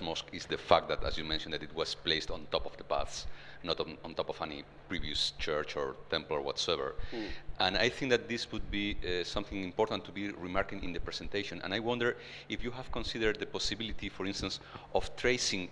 Mosque 0.02 0.26
is 0.33 0.46
the 0.46 0.59
fact 0.59 0.88
that, 0.88 1.05
as 1.05 1.16
you 1.18 1.24
mentioned, 1.24 1.55
that 1.55 1.62
it 1.62 1.74
was 1.74 1.94
placed 1.94 2.31
on 2.31 2.46
top 2.50 2.66
of 2.66 2.76
the 2.76 2.85
baths, 2.85 3.26
not 3.62 3.79
on, 3.79 3.96
on 4.05 4.14
top 4.14 4.31
of 4.31 4.40
any 4.42 4.64
previous 4.88 5.33
church 5.38 5.76
or 5.76 5.94
temple 6.11 6.37
or 6.37 6.40
whatsoever. 6.40 6.94
Mm. 7.12 7.24
And 7.61 7.76
I 7.76 7.88
think 7.88 8.11
that 8.11 8.29
this 8.29 8.50
would 8.52 8.70
be 8.70 8.96
uh, 9.05 9.22
something 9.22 9.62
important 9.62 10.05
to 10.07 10.12
be 10.12 10.31
remarking 10.31 10.83
in 10.83 10.92
the 10.92 11.00
presentation. 11.00 11.61
And 11.62 11.72
I 11.74 11.79
wonder 11.79 12.16
if 12.48 12.64
you 12.64 12.70
have 12.70 12.90
considered 12.90 13.38
the 13.38 13.46
possibility, 13.46 14.09
for 14.09 14.26
instance, 14.26 14.61
of 14.94 15.14
tracing 15.16 15.68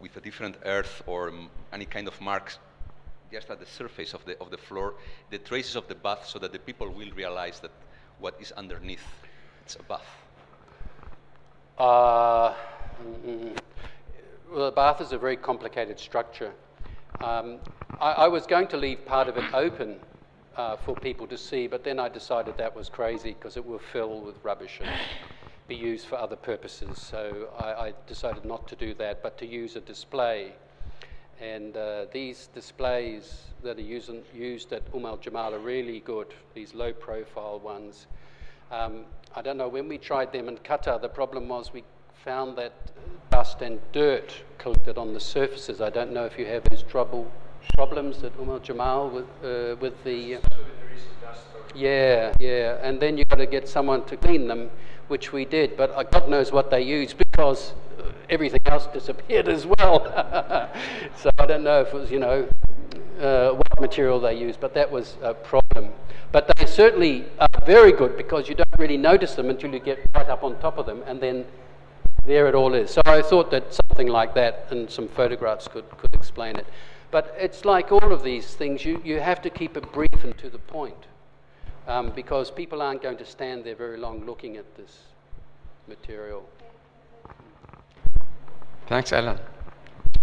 with 0.00 0.16
a 0.16 0.20
different 0.20 0.56
earth 0.64 1.02
or 1.06 1.28
um, 1.28 1.50
any 1.72 1.84
kind 1.84 2.06
of 2.06 2.18
marks 2.20 2.58
just 3.32 3.50
at 3.50 3.60
the 3.60 3.66
surface 3.66 4.14
of 4.14 4.24
the, 4.24 4.40
of 4.40 4.50
the 4.50 4.56
floor, 4.56 4.94
the 5.30 5.38
traces 5.38 5.76
of 5.76 5.86
the 5.88 5.94
bath 5.94 6.26
so 6.26 6.38
that 6.38 6.52
the 6.52 6.58
people 6.58 6.88
will 6.88 7.10
realize 7.10 7.60
that 7.60 7.72
what 8.20 8.34
is 8.40 8.52
underneath, 8.52 9.04
it's 9.64 9.76
a 9.76 9.82
bath? 9.82 10.06
Uh, 11.78 12.54
well, 14.50 14.64
the 14.64 14.72
bath 14.72 15.00
is 15.00 15.12
a 15.12 15.18
very 15.18 15.36
complicated 15.36 16.00
structure. 16.00 16.52
Um, 17.20 17.58
I, 18.00 18.12
I, 18.12 18.28
was 18.28 18.48
going 18.48 18.66
to 18.68 18.76
leave 18.76 19.06
part 19.06 19.28
of 19.28 19.36
it 19.36 19.44
open 19.54 19.94
uh, 20.56 20.76
for 20.76 20.96
people 20.96 21.28
to 21.28 21.38
see, 21.38 21.68
but 21.68 21.84
then 21.84 22.00
I 22.00 22.08
decided 22.08 22.56
that 22.56 22.74
was 22.74 22.88
crazy 22.88 23.32
because 23.32 23.56
it 23.56 23.64
will 23.64 23.78
fill 23.78 24.22
with 24.22 24.34
rubbish 24.42 24.80
and 24.82 24.90
be 25.68 25.76
used 25.76 26.08
for 26.08 26.16
other 26.16 26.34
purposes. 26.34 26.98
So 26.98 27.48
I, 27.56 27.72
I 27.72 27.92
decided 28.08 28.44
not 28.44 28.66
to 28.68 28.74
do 28.74 28.92
that, 28.94 29.22
but 29.22 29.38
to 29.38 29.46
use 29.46 29.76
a 29.76 29.80
display 29.80 30.54
and 31.40 31.76
uh, 31.76 32.06
these 32.12 32.48
displays 32.52 33.44
that 33.62 33.78
are 33.78 33.82
used, 33.82 34.10
used 34.34 34.72
at 34.72 34.82
Umm 34.92 35.06
al 35.06 35.16
Jamal 35.16 35.54
are 35.54 35.60
really 35.60 36.00
good, 36.00 36.34
these 36.54 36.74
low 36.74 36.92
profile 36.92 37.60
ones. 37.60 38.08
Um, 38.70 39.04
I 39.34 39.40
don't 39.40 39.56
know, 39.56 39.68
when 39.68 39.88
we 39.88 39.96
tried 39.96 40.30
them 40.30 40.46
in 40.46 40.58
Qatar, 40.58 41.00
the 41.00 41.08
problem 41.08 41.48
was 41.48 41.72
we 41.72 41.84
found 42.22 42.58
that 42.58 42.74
dust 43.30 43.62
and 43.62 43.80
dirt 43.92 44.42
collected 44.58 44.98
on 44.98 45.14
the 45.14 45.20
surfaces. 45.20 45.80
I 45.80 45.88
don't 45.88 46.12
know 46.12 46.26
if 46.26 46.38
you 46.38 46.44
have 46.46 46.64
those 46.64 46.82
trouble, 46.82 47.30
problems 47.76 48.22
at 48.24 48.32
Umm 48.38 48.50
al 48.50 48.58
Jamal 48.58 49.08
with, 49.08 49.24
uh, 49.42 49.76
with 49.80 50.04
the. 50.04 50.36
Uh, 50.36 50.40
yeah, 51.74 52.34
yeah, 52.38 52.78
and 52.82 53.00
then 53.00 53.16
you've 53.16 53.28
got 53.28 53.36
to 53.36 53.46
get 53.46 53.66
someone 53.66 54.04
to 54.04 54.18
clean 54.18 54.48
them, 54.48 54.70
which 55.08 55.32
we 55.32 55.46
did, 55.46 55.74
but 55.76 55.90
uh, 55.92 56.02
God 56.02 56.28
knows 56.28 56.52
what 56.52 56.70
they 56.70 56.82
used 56.82 57.16
because 57.16 57.72
everything 58.28 58.60
else 58.66 58.86
disappeared 58.88 59.48
as 59.48 59.66
well. 59.78 60.00
so 61.16 61.30
I 61.38 61.46
don't 61.46 61.64
know 61.64 61.80
if 61.80 61.88
it 61.88 61.94
was, 61.94 62.10
you 62.10 62.18
know, 62.18 62.46
uh, 63.18 63.50
what 63.50 63.80
material 63.80 64.20
they 64.20 64.34
used, 64.34 64.60
but 64.60 64.74
that 64.74 64.90
was 64.90 65.16
a 65.22 65.32
problem. 65.32 65.90
But 66.32 66.50
they 66.56 66.66
certainly 66.66 67.24
very 67.68 67.92
good 67.92 68.16
because 68.16 68.48
you 68.48 68.54
don't 68.54 68.78
really 68.78 68.96
notice 68.96 69.34
them 69.34 69.50
until 69.50 69.70
you 69.70 69.78
get 69.78 69.98
right 70.14 70.30
up 70.30 70.42
on 70.42 70.58
top 70.58 70.78
of 70.78 70.86
them, 70.86 71.02
and 71.06 71.20
then 71.20 71.44
there 72.24 72.48
it 72.48 72.54
all 72.54 72.72
is. 72.72 72.90
So 72.90 73.02
I 73.04 73.20
thought 73.20 73.50
that 73.50 73.74
something 73.74 74.08
like 74.08 74.32
that 74.36 74.68
and 74.70 74.90
some 74.90 75.06
photographs 75.06 75.68
could, 75.68 75.84
could 75.98 76.14
explain 76.14 76.56
it. 76.56 76.66
But 77.10 77.34
it's 77.38 77.66
like 77.66 77.92
all 77.92 78.10
of 78.10 78.22
these 78.22 78.54
things, 78.54 78.86
you, 78.86 79.02
you 79.04 79.20
have 79.20 79.42
to 79.42 79.50
keep 79.50 79.76
it 79.76 79.92
brief 79.92 80.24
and 80.24 80.36
to 80.38 80.48
the 80.48 80.58
point 80.58 81.04
um, 81.86 82.10
because 82.12 82.50
people 82.50 82.80
aren't 82.80 83.02
going 83.02 83.18
to 83.18 83.26
stand 83.26 83.64
there 83.64 83.76
very 83.76 83.98
long 83.98 84.24
looking 84.24 84.56
at 84.56 84.74
this 84.74 85.02
material. 85.88 86.48
Thanks, 88.86 89.12
Alan. 89.12 89.38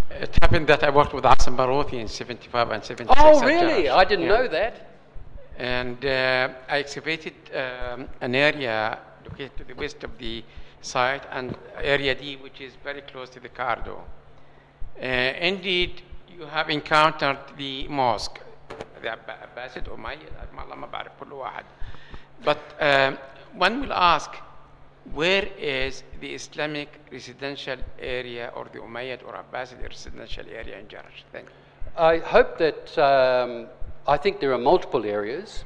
It 0.10 0.36
happened 0.42 0.66
that 0.66 0.84
I 0.84 0.90
worked 0.90 1.14
with 1.14 1.26
Hassan 1.26 1.56
Barghouti 1.56 2.00
in 2.00 2.08
75 2.08 2.72
and 2.72 2.84
76. 2.84 3.22
Oh, 3.24 3.46
really? 3.46 3.88
I 3.88 4.04
didn't 4.04 4.26
yeah. 4.26 4.38
know 4.38 4.48
that. 4.48 4.95
And 5.58 6.04
uh, 6.06 6.50
I 6.70 6.80
excavated 6.80 7.34
um, 7.54 8.08
an 8.22 8.36
area 8.36 9.00
located 9.30 9.58
to 9.58 9.64
the 9.64 9.74
west 9.74 10.04
of 10.04 10.18
the 10.18 10.44
site 10.82 11.24
and 11.32 11.56
area 11.82 12.14
D, 12.14 12.36
which 12.36 12.62
is 12.62 12.74
very 12.84 13.02
close 13.02 13.30
to 13.32 13.40
the 13.40 13.50
Cardo. 13.50 14.00
Uh, 15.02 15.06
indeed, 15.06 16.02
you 16.38 16.46
have 16.46 16.70
encountered 16.70 17.40
the 17.58 17.88
mosque, 17.88 18.40
the 19.02 19.08
Abbasid 19.08 19.86
Umayyad, 19.86 20.32
Malama 20.56 20.90
Baripuluahad. 20.90 21.64
But 22.44 22.60
um, 22.80 23.18
one 23.54 23.82
will 23.82 23.94
ask, 23.94 24.32
where 25.14 25.48
is 25.58 26.04
the 26.20 26.34
Islamic 26.34 26.90
residential 27.12 27.78
area 28.00 28.52
or 28.56 28.66
the 28.72 28.80
Umayyad 28.80 29.24
or 29.26 29.34
Abbasid 29.34 29.82
residential 29.82 30.46
area 30.52 30.80
in 30.80 30.88
Jerash? 30.88 31.24
Thank 31.32 31.46
you. 31.46 31.52
I 31.98 32.18
hope 32.18 32.58
that, 32.58 32.98
um, 32.98 33.68
I 34.08 34.18
think 34.18 34.40
there 34.40 34.54
are 34.54 34.60
multiple 34.60 35.04
areas, 35.04 35.66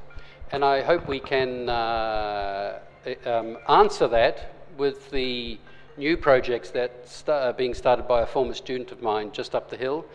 and 0.54 0.63
I 0.63 0.82
hope 0.82 1.10
we 1.10 1.19
can 1.19 1.67
uh, 1.67 2.80
um, 3.25 3.58
answer 3.67 4.08
that 4.08 4.56
with 4.78 5.12
the 5.12 5.60
new 5.97 6.15
projects 6.15 6.71
that 6.71 7.06
are 7.28 7.52
being 7.52 7.73
started 7.73 8.08
by 8.08 8.21
a 8.21 8.25
former 8.25 8.54
student 8.54 8.93
of 8.93 9.02
mine 9.02 9.34
just 9.34 9.56
up 9.56 9.69
the 9.69 9.75
hill, 9.75 10.06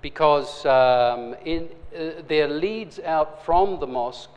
because 0.00 0.64
um, 0.64 1.34
in, 1.44 1.68
uh, 1.94 2.22
there 2.26 2.48
leads 2.48 2.98
out 3.00 3.44
from 3.44 3.78
the 3.78 3.86
mosque 3.86 4.30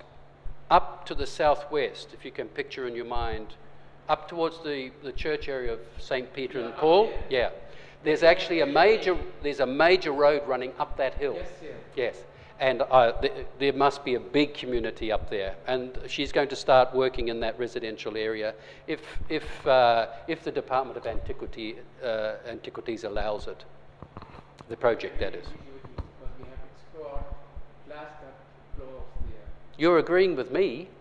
up 0.69 1.05
to 1.05 1.15
the 1.15 1.25
southwest, 1.25 2.09
if 2.13 2.25
you 2.25 2.31
can 2.31 2.49
picture 2.49 2.87
in 2.89 2.95
your 2.95 3.05
mind 3.05 3.47
up 4.09 4.27
towards 4.27 4.61
the, 4.63 4.91
the 5.01 5.13
church 5.13 5.47
area 5.47 5.71
of 5.71 5.79
St. 5.97 6.33
Peter 6.33 6.59
and 6.59 6.75
Paul. 6.75 7.09
Yeah. 7.29 7.51
There's 8.03 8.23
actually 8.23 8.61
a 8.61 8.65
major, 8.65 9.17
there's 9.43 9.59
a 9.59 9.65
major 9.65 10.11
road 10.11 10.41
running 10.47 10.73
up 10.79 10.97
that 10.97 11.13
hill. 11.13 11.35
Yes, 11.35 11.49
yeah. 11.63 11.69
Yes. 11.95 12.23
And 12.59 12.81
uh, 12.81 13.13
th- 13.13 13.47
there 13.57 13.71
must 13.71 14.03
be 14.03 14.15
a 14.15 14.19
big 14.19 14.53
community 14.53 15.11
up 15.11 15.29
there. 15.29 15.55
And 15.65 15.97
she's 16.07 16.33
going 16.33 16.49
to 16.49 16.57
start 16.57 16.93
working 16.93 17.29
in 17.29 17.39
that 17.39 17.57
residential 17.57 18.17
area 18.17 18.53
if, 18.85 18.99
if, 19.29 19.65
uh, 19.65 20.07
if 20.27 20.43
the 20.43 20.51
Department 20.51 20.97
of 20.97 21.05
Antiquity, 21.07 21.77
uh, 22.03 22.33
Antiquities 22.47 23.05
allows 23.05 23.47
it. 23.47 23.63
The 24.67 24.75
project, 24.75 25.19
that 25.19 25.35
is. 25.35 25.45
You're 29.77 29.99
agreeing 29.99 30.35
with 30.35 30.51
me. 30.51 30.89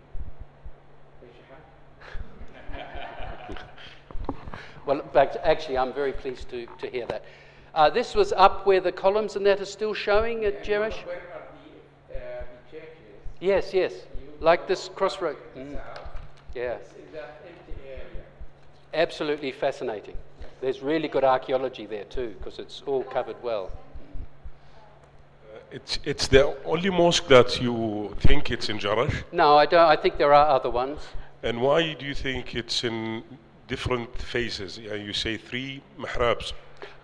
Well, 4.86 5.02
actually, 5.44 5.76
I'm 5.76 5.92
very 5.92 6.14
pleased 6.14 6.48
to, 6.48 6.66
to 6.78 6.88
hear 6.88 7.04
that. 7.08 7.22
Uh, 7.74 7.90
this 7.90 8.14
was 8.14 8.32
up 8.32 8.66
where 8.66 8.80
the 8.80 8.90
columns 8.90 9.36
and 9.36 9.44
that 9.44 9.60
are 9.60 9.66
still 9.66 9.92
showing 9.92 10.46
at 10.46 10.64
Jerash? 10.64 10.96
The, 13.40 13.46
the 13.46 13.52
yes, 13.52 13.74
yes. 13.74 13.92
Like 14.40 14.66
this 14.68 14.88
crossroad. 14.94 15.36
Mm. 15.56 15.78
Yeah. 16.54 16.78
Absolutely 18.94 19.52
fascinating. 19.52 20.16
There's 20.60 20.82
really 20.82 21.08
good 21.08 21.24
archaeology 21.24 21.86
there 21.86 22.04
too, 22.04 22.34
because 22.38 22.58
it's 22.58 22.82
all 22.86 23.04
covered 23.04 23.36
well. 23.42 23.70
Uh, 25.44 25.58
it's, 25.70 25.98
it's 26.04 26.26
the 26.26 26.56
only 26.64 26.90
mosque 26.90 27.28
that 27.28 27.60
you 27.60 28.14
think 28.20 28.50
it's 28.50 28.68
in 28.68 28.78
Jarash? 28.78 29.14
No, 29.30 29.56
I 29.56 29.66
don't. 29.66 29.88
I 29.88 29.96
think 29.96 30.18
there 30.18 30.32
are 30.32 30.48
other 30.48 30.70
ones. 30.70 31.00
And 31.42 31.60
why 31.60 31.94
do 31.94 32.06
you 32.06 32.14
think 32.14 32.56
it's 32.56 32.82
in 32.82 33.22
different 33.68 34.10
phases. 34.20 34.78
You 34.78 35.12
say 35.12 35.36
three 35.36 35.82
mihrabs. 35.98 36.52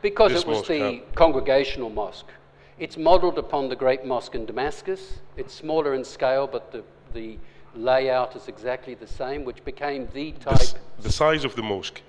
Because 0.03 0.33
it 0.33 0.47
was 0.47 0.67
the 0.67 1.03
congregational 1.15 1.91
mosque. 1.91 2.31
It's 2.79 2.97
modeled 2.97 3.39
upon 3.39 3.69
the 3.69 3.77
Great 3.77 4.05
Mosque 4.05 4.35
in 4.35 4.47
Damascus. 4.47 5.19
It's 5.37 5.55
smaller 5.55 5.95
in 5.95 6.05
scale, 6.05 6.47
but 6.47 6.73
the, 6.73 6.83
the 7.13 7.39
layout 7.77 8.35
is 8.37 8.49
exactly 8.49 8.95
the 8.95 9.07
same, 9.07 9.45
which 9.45 9.65
became 9.65 10.09
the 10.13 10.33
The, 10.33 10.39
type. 10.41 10.55
s- 10.61 10.75
the 11.01 11.13
size 11.13 11.45
of 11.45 11.55
the 11.55 11.63
mosque. 11.63 12.01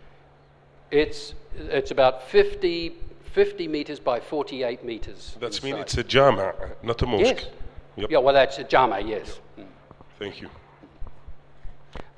It's, 0.92 1.34
it's 1.56 1.92
about 1.92 2.24
50, 2.30 2.96
50 3.34 3.68
meters 3.68 4.00
by 4.00 4.20
48 4.20 4.84
meters. 4.84 5.36
That's 5.40 5.60
in 5.60 5.66
mean 5.72 5.78
it's 5.82 5.98
a 5.98 6.04
jama, 6.04 6.54
not 6.82 7.02
a 7.02 7.06
mosque. 7.06 7.24
Yes. 7.26 7.46
Yep. 7.98 8.12
Yeah, 8.12 8.18
well, 8.18 8.34
that's 8.34 8.58
a 8.58 8.64
jama, 8.64 9.00
yes. 9.00 9.40
Mm. 9.60 9.66
Thank 10.20 10.42
you. 10.42 10.50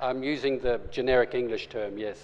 I'm 0.00 0.22
using 0.22 0.58
the 0.60 0.80
generic 0.90 1.34
English 1.34 1.68
term, 1.68 1.98
yes. 1.98 2.18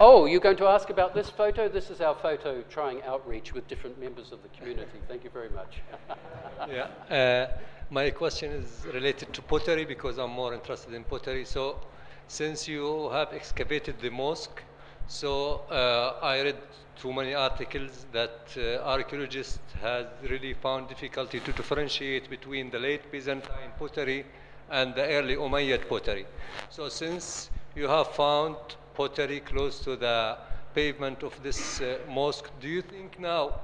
Oh, 0.00 0.26
you're 0.26 0.40
going 0.40 0.56
to 0.56 0.66
ask 0.66 0.90
about 0.90 1.14
this 1.14 1.30
photo? 1.30 1.68
This 1.68 1.88
is 1.88 2.00
our 2.00 2.16
photo 2.16 2.62
trying 2.62 3.00
outreach 3.02 3.54
with 3.54 3.68
different 3.68 4.00
members 4.00 4.32
of 4.32 4.42
the 4.42 4.48
community. 4.48 4.98
Thank 5.06 5.22
you 5.22 5.30
very 5.30 5.50
much. 5.50 5.80
Yeah. 6.68 6.88
Uh, 7.10 7.58
my 7.90 8.10
question 8.10 8.50
is 8.50 8.86
related 8.92 9.32
to 9.34 9.42
pottery 9.42 9.84
because 9.84 10.18
I'm 10.18 10.30
more 10.30 10.54
interested 10.54 10.94
in 10.94 11.04
pottery. 11.04 11.44
So, 11.44 11.78
since 12.26 12.66
you 12.66 13.10
have 13.10 13.32
excavated 13.34 13.96
the 14.00 14.08
mosque, 14.10 14.62
so 15.06 15.62
uh, 15.70 16.18
I 16.22 16.42
read 16.42 16.56
too 16.98 17.12
many 17.12 17.34
articles 17.34 18.06
that 18.12 18.56
uh, 18.56 18.82
archaeologists 18.84 19.58
has 19.82 20.06
really 20.30 20.54
found 20.54 20.88
difficulty 20.88 21.40
to 21.40 21.52
differentiate 21.52 22.30
between 22.30 22.70
the 22.70 22.78
late 22.78 23.12
Byzantine 23.12 23.72
pottery 23.78 24.24
and 24.70 24.94
the 24.94 25.06
early 25.06 25.36
Umayyad 25.36 25.86
pottery. 25.88 26.26
So, 26.70 26.88
since 26.88 27.50
you 27.74 27.88
have 27.88 28.08
found 28.12 28.56
pottery 28.94 29.40
close 29.40 29.80
to 29.80 29.96
the 29.96 30.36
pavement 30.74 31.22
of 31.22 31.40
this 31.42 31.80
uh, 31.80 31.98
mosque, 32.08 32.50
do 32.60 32.68
you 32.68 32.82
think 32.82 33.18
now 33.20 33.60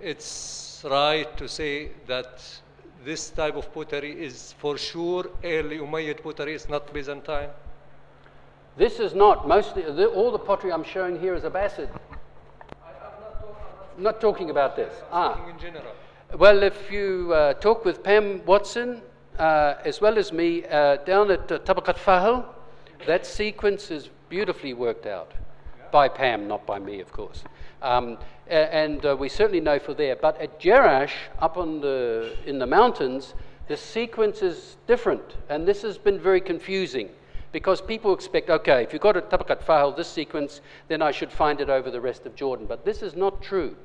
it's 0.00 0.84
right 0.88 1.36
to 1.36 1.48
say 1.48 1.90
that 2.06 2.42
this 3.04 3.30
type 3.30 3.56
of 3.56 3.72
pottery 3.72 4.12
is 4.12 4.54
for 4.58 4.76
sure 4.76 5.30
early 5.44 5.78
Umayyad 5.78 6.22
pottery, 6.22 6.54
it's 6.54 6.68
not 6.68 6.92
Byzantine? 6.92 7.48
This 8.76 9.00
is 9.00 9.14
not, 9.14 9.48
mostly, 9.48 9.82
the, 9.82 10.06
all 10.06 10.30
the 10.30 10.38
pottery 10.38 10.72
I'm 10.72 10.84
showing 10.84 11.18
here 11.18 11.34
is 11.34 11.42
Abbasid. 11.42 11.88
I'm 13.96 14.02
not 14.04 14.20
talking 14.20 14.50
about 14.50 14.76
this. 14.76 14.94
Ah. 15.10 15.48
In 15.48 15.58
general. 15.58 15.92
Well, 16.36 16.62
if 16.62 16.90
you 16.90 17.32
uh, 17.32 17.54
talk 17.54 17.84
with 17.84 18.02
Pam 18.04 18.44
Watson, 18.44 19.02
uh, 19.38 19.74
as 19.84 20.00
well 20.00 20.18
as 20.18 20.32
me, 20.32 20.64
uh, 20.66 20.96
down 20.98 21.30
at 21.30 21.50
uh, 21.50 21.58
Tabaqat 21.60 21.96
Fahal, 21.96 22.44
that 23.06 23.26
sequence 23.26 23.90
is 23.90 24.10
beautifully 24.28 24.74
worked 24.74 25.06
out 25.06 25.32
by 25.90 26.08
Pam, 26.08 26.48
not 26.48 26.66
by 26.66 26.78
me, 26.78 27.00
of 27.00 27.12
course. 27.12 27.44
Um, 27.82 28.18
and 28.48 29.04
uh, 29.04 29.16
we 29.16 29.28
certainly 29.28 29.60
know 29.60 29.78
for 29.78 29.94
there. 29.94 30.16
But 30.16 30.40
at 30.40 30.60
Jerash, 30.60 31.12
up 31.38 31.56
on 31.56 31.80
the, 31.80 32.36
in 32.46 32.58
the 32.58 32.66
mountains, 32.66 33.34
the 33.68 33.76
sequence 33.76 34.42
is 34.42 34.76
different. 34.86 35.36
And 35.48 35.66
this 35.66 35.82
has 35.82 35.98
been 35.98 36.18
very 36.18 36.40
confusing 36.40 37.08
because 37.52 37.80
people 37.80 38.12
expect, 38.12 38.50
okay, 38.50 38.82
if 38.82 38.92
you've 38.92 39.02
got 39.02 39.16
a 39.16 39.22
Tabaqat 39.22 39.62
Fahal, 39.62 39.96
this 39.96 40.08
sequence, 40.08 40.60
then 40.88 41.00
I 41.02 41.10
should 41.10 41.32
find 41.32 41.60
it 41.60 41.70
over 41.70 41.90
the 41.90 42.00
rest 42.00 42.26
of 42.26 42.34
Jordan. 42.34 42.66
But 42.66 42.84
this 42.84 43.02
is 43.02 43.16
not 43.16 43.42
true 43.42 43.76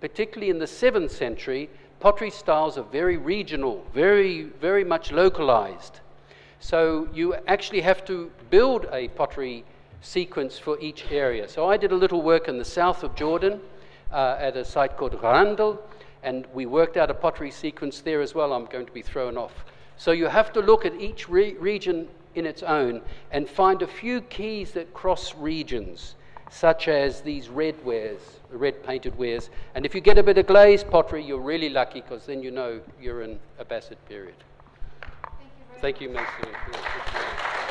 particularly 0.00 0.50
in 0.50 0.58
the 0.58 0.66
7th 0.66 1.10
century, 1.10 1.68
pottery 2.00 2.30
styles 2.30 2.78
are 2.78 2.84
very 2.84 3.16
regional, 3.16 3.84
very, 3.94 4.44
very 4.60 4.84
much 4.84 5.12
localized. 5.12 6.00
So 6.58 7.08
you 7.14 7.34
actually 7.46 7.82
have 7.82 8.04
to 8.06 8.30
build 8.50 8.86
a 8.92 9.08
pottery 9.08 9.64
sequence 10.00 10.58
for 10.58 10.78
each 10.80 11.10
area. 11.10 11.48
So 11.48 11.68
I 11.68 11.76
did 11.76 11.92
a 11.92 11.96
little 11.96 12.22
work 12.22 12.48
in 12.48 12.58
the 12.58 12.64
south 12.64 13.02
of 13.02 13.14
Jordan 13.14 13.60
uh, 14.12 14.36
at 14.38 14.56
a 14.56 14.64
site 14.64 14.96
called 14.96 15.18
Randal, 15.22 15.82
and 16.22 16.46
we 16.52 16.66
worked 16.66 16.96
out 16.96 17.10
a 17.10 17.14
pottery 17.14 17.50
sequence 17.50 18.00
there 18.00 18.20
as 18.20 18.34
well. 18.34 18.52
I'm 18.52 18.66
going 18.66 18.86
to 18.86 18.92
be 18.92 19.02
thrown 19.02 19.36
off. 19.36 19.64
So 19.96 20.12
you 20.12 20.26
have 20.26 20.52
to 20.54 20.60
look 20.60 20.86
at 20.86 20.94
each 20.94 21.28
re- 21.28 21.54
region 21.54 22.08
in 22.34 22.46
its 22.46 22.62
own 22.62 23.02
and 23.30 23.48
find 23.48 23.82
a 23.82 23.86
few 23.86 24.20
keys 24.22 24.72
that 24.72 24.94
cross 24.94 25.34
regions 25.34 26.14
such 26.50 26.88
as 26.88 27.20
these 27.20 27.48
red 27.48 27.82
wares, 27.84 28.20
red 28.50 28.82
painted 28.82 29.16
wares. 29.16 29.50
And 29.74 29.86
if 29.86 29.94
you 29.94 30.00
get 30.00 30.18
a 30.18 30.22
bit 30.22 30.36
of 30.36 30.46
glazed 30.46 30.90
pottery, 30.90 31.24
you're 31.24 31.40
really 31.40 31.68
lucky 31.68 32.00
because 32.00 32.26
then 32.26 32.42
you 32.42 32.50
know 32.50 32.80
you're 33.00 33.22
in 33.22 33.38
Abbasid 33.60 33.96
period. 34.08 34.34
Thank 35.80 36.00
you, 36.00 36.08
Mason. 36.10 37.69